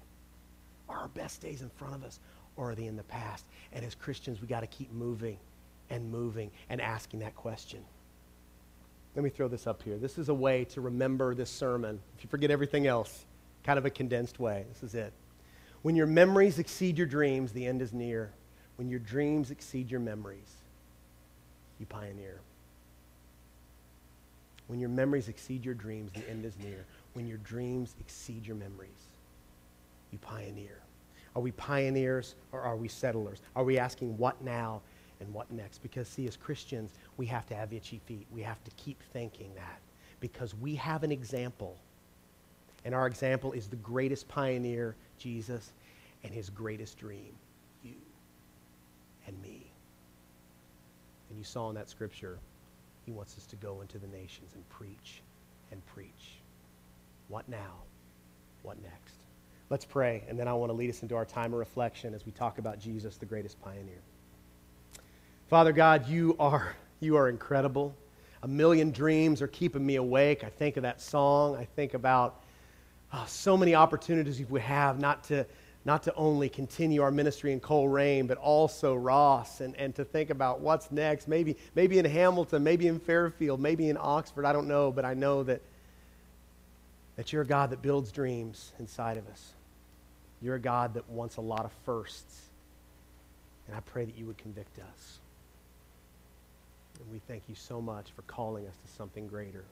Are 0.87 0.97
our 0.97 1.07
best 1.09 1.41
days 1.41 1.61
in 1.61 1.69
front 1.69 1.95
of 1.95 2.03
us 2.03 2.19
or 2.55 2.71
are 2.71 2.75
they 2.75 2.85
in 2.85 2.97
the 2.97 3.03
past? 3.03 3.45
And 3.73 3.85
as 3.85 3.95
Christians, 3.95 4.41
we 4.41 4.47
got 4.47 4.61
to 4.61 4.67
keep 4.67 4.91
moving 4.91 5.37
and 5.89 6.11
moving 6.11 6.51
and 6.69 6.81
asking 6.81 7.19
that 7.21 7.35
question. 7.35 7.83
Let 9.15 9.23
me 9.23 9.29
throw 9.29 9.47
this 9.47 9.65
up 9.65 9.81
here. 9.81 9.97
This 9.97 10.17
is 10.17 10.29
a 10.29 10.33
way 10.33 10.65
to 10.65 10.81
remember 10.81 11.33
this 11.33 11.49
sermon. 11.49 11.99
If 12.17 12.23
you 12.23 12.29
forget 12.29 12.51
everything 12.51 12.85
else, 12.85 13.25
kind 13.63 13.79
of 13.79 13.85
a 13.85 13.89
condensed 13.89 14.39
way. 14.39 14.65
This 14.73 14.83
is 14.83 14.95
it. 14.95 15.13
When 15.81 15.95
your 15.95 16.07
memories 16.07 16.59
exceed 16.59 16.97
your 16.97 17.07
dreams, 17.07 17.51
the 17.51 17.65
end 17.65 17.81
is 17.81 17.93
near. 17.93 18.31
When 18.75 18.89
your 18.89 18.99
dreams 18.99 19.51
exceed 19.51 19.89
your 19.89 19.99
memories, 19.99 20.55
you 21.79 21.85
pioneer. 21.85 22.39
When 24.67 24.79
your 24.79 24.89
memories 24.89 25.29
exceed 25.29 25.65
your 25.65 25.73
dreams, 25.73 26.11
the 26.13 26.29
end 26.29 26.45
is 26.45 26.53
near. 26.63 26.85
When 27.13 27.27
your 27.27 27.39
dreams 27.39 27.95
exceed 27.99 28.45
your 28.45 28.55
memories, 28.55 28.89
you 30.11 30.19
pioneer. 30.19 30.79
Are 31.35 31.41
we 31.41 31.51
pioneers 31.51 32.35
or 32.51 32.61
are 32.61 32.75
we 32.75 32.87
settlers? 32.87 33.41
Are 33.55 33.63
we 33.63 33.79
asking 33.79 34.17
what 34.17 34.41
now 34.43 34.81
and 35.19 35.33
what 35.33 35.49
next? 35.51 35.79
Because, 35.79 36.07
see, 36.07 36.27
as 36.27 36.35
Christians, 36.35 36.91
we 37.17 37.25
have 37.27 37.45
to 37.47 37.55
have 37.55 37.73
itchy 37.73 37.99
feet. 38.05 38.27
We 38.31 38.41
have 38.41 38.63
to 38.63 38.71
keep 38.71 39.01
thinking 39.11 39.51
that 39.55 39.79
because 40.19 40.53
we 40.55 40.75
have 40.75 41.03
an 41.03 41.11
example. 41.11 41.77
And 42.85 42.93
our 42.93 43.07
example 43.07 43.51
is 43.53 43.67
the 43.67 43.75
greatest 43.77 44.27
pioneer 44.27 44.95
Jesus 45.19 45.71
and 46.23 46.33
his 46.33 46.49
greatest 46.49 46.97
dream, 46.97 47.35
you 47.83 47.93
and 49.27 49.41
me. 49.41 49.71
And 51.29 51.37
you 51.37 51.43
saw 51.43 51.69
in 51.69 51.75
that 51.75 51.89
scripture, 51.89 52.39
he 53.05 53.11
wants 53.11 53.37
us 53.37 53.45
to 53.47 53.55
go 53.55 53.81
into 53.81 53.97
the 53.97 54.07
nations 54.07 54.53
and 54.55 54.67
preach 54.69 55.21
and 55.71 55.85
preach. 55.85 56.39
What 57.27 57.47
now? 57.47 57.75
What 58.63 58.81
next? 58.81 59.15
Let's 59.69 59.85
pray, 59.85 60.23
and 60.27 60.37
then 60.37 60.47
I 60.47 60.53
want 60.53 60.71
to 60.71 60.73
lead 60.73 60.89
us 60.89 61.03
into 61.03 61.15
our 61.15 61.25
time 61.25 61.53
of 61.53 61.59
reflection 61.59 62.15
as 62.15 62.25
we 62.25 62.31
talk 62.31 62.57
about 62.57 62.79
Jesus, 62.79 63.17
the 63.17 63.25
greatest 63.27 63.61
pioneer. 63.61 64.01
Father 65.47 65.71
God, 65.71 66.07
you 66.07 66.35
are, 66.39 66.75
you 66.99 67.15
are 67.17 67.29
incredible. 67.29 67.95
A 68.41 68.47
million 68.47 68.91
dreams 68.91 69.41
are 69.41 69.47
keeping 69.47 69.85
me 69.85 69.97
awake. 69.97 70.43
I 70.43 70.49
think 70.49 70.77
of 70.77 70.83
that 70.83 71.01
song. 71.01 71.55
I 71.55 71.65
think 71.65 71.93
about 71.93 72.38
oh, 73.13 73.25
so 73.27 73.57
many 73.57 73.75
opportunities 73.75 74.41
we 74.49 74.61
have 74.61 74.99
not 74.99 75.23
to, 75.25 75.45
not 75.85 76.03
to 76.03 76.13
only 76.15 76.49
continue 76.49 77.01
our 77.01 77.11
ministry 77.11 77.51
in 77.51 77.59
Colerain, 77.59 78.27
but 78.27 78.37
also 78.37 78.95
Ross, 78.95 79.61
and, 79.61 79.75
and 79.75 79.95
to 79.95 80.05
think 80.05 80.29
about 80.29 80.59
what's 80.59 80.91
next. 80.91 81.27
Maybe, 81.27 81.57
maybe 81.75 81.99
in 81.99 82.05
Hamilton, 82.05 82.63
maybe 82.63 82.87
in 82.87 82.99
Fairfield, 82.99 83.59
maybe 83.59 83.89
in 83.89 83.97
Oxford. 83.99 84.45
I 84.45 84.53
don't 84.53 84.67
know, 84.67 84.91
but 84.91 85.05
I 85.05 85.13
know 85.13 85.43
that, 85.43 85.61
that 87.15 87.33
you're 87.33 87.41
a 87.41 87.47
God 87.47 87.71
that 87.71 87.81
builds 87.81 88.11
dreams 88.11 88.71
inside 88.79 89.17
of 89.17 89.27
us. 89.27 89.53
You're 90.41 90.55
a 90.55 90.59
God 90.59 90.93
that 90.93 91.09
wants 91.09 91.37
a 91.37 91.41
lot 91.41 91.65
of 91.65 91.71
firsts. 91.85 92.41
And 93.67 93.75
I 93.75 93.81
pray 93.81 94.05
that 94.05 94.17
you 94.17 94.25
would 94.25 94.37
convict 94.37 94.79
us. 94.79 95.19
And 96.99 97.11
we 97.11 97.19
thank 97.27 97.43
you 97.47 97.55
so 97.55 97.81
much 97.81 98.11
for 98.15 98.23
calling 98.23 98.67
us 98.67 98.75
to 98.85 98.91
something 98.93 99.27
greater 99.27 99.63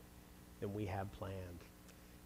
than 0.59 0.73
we 0.73 0.85
have 0.85 1.11
planned. 1.13 1.59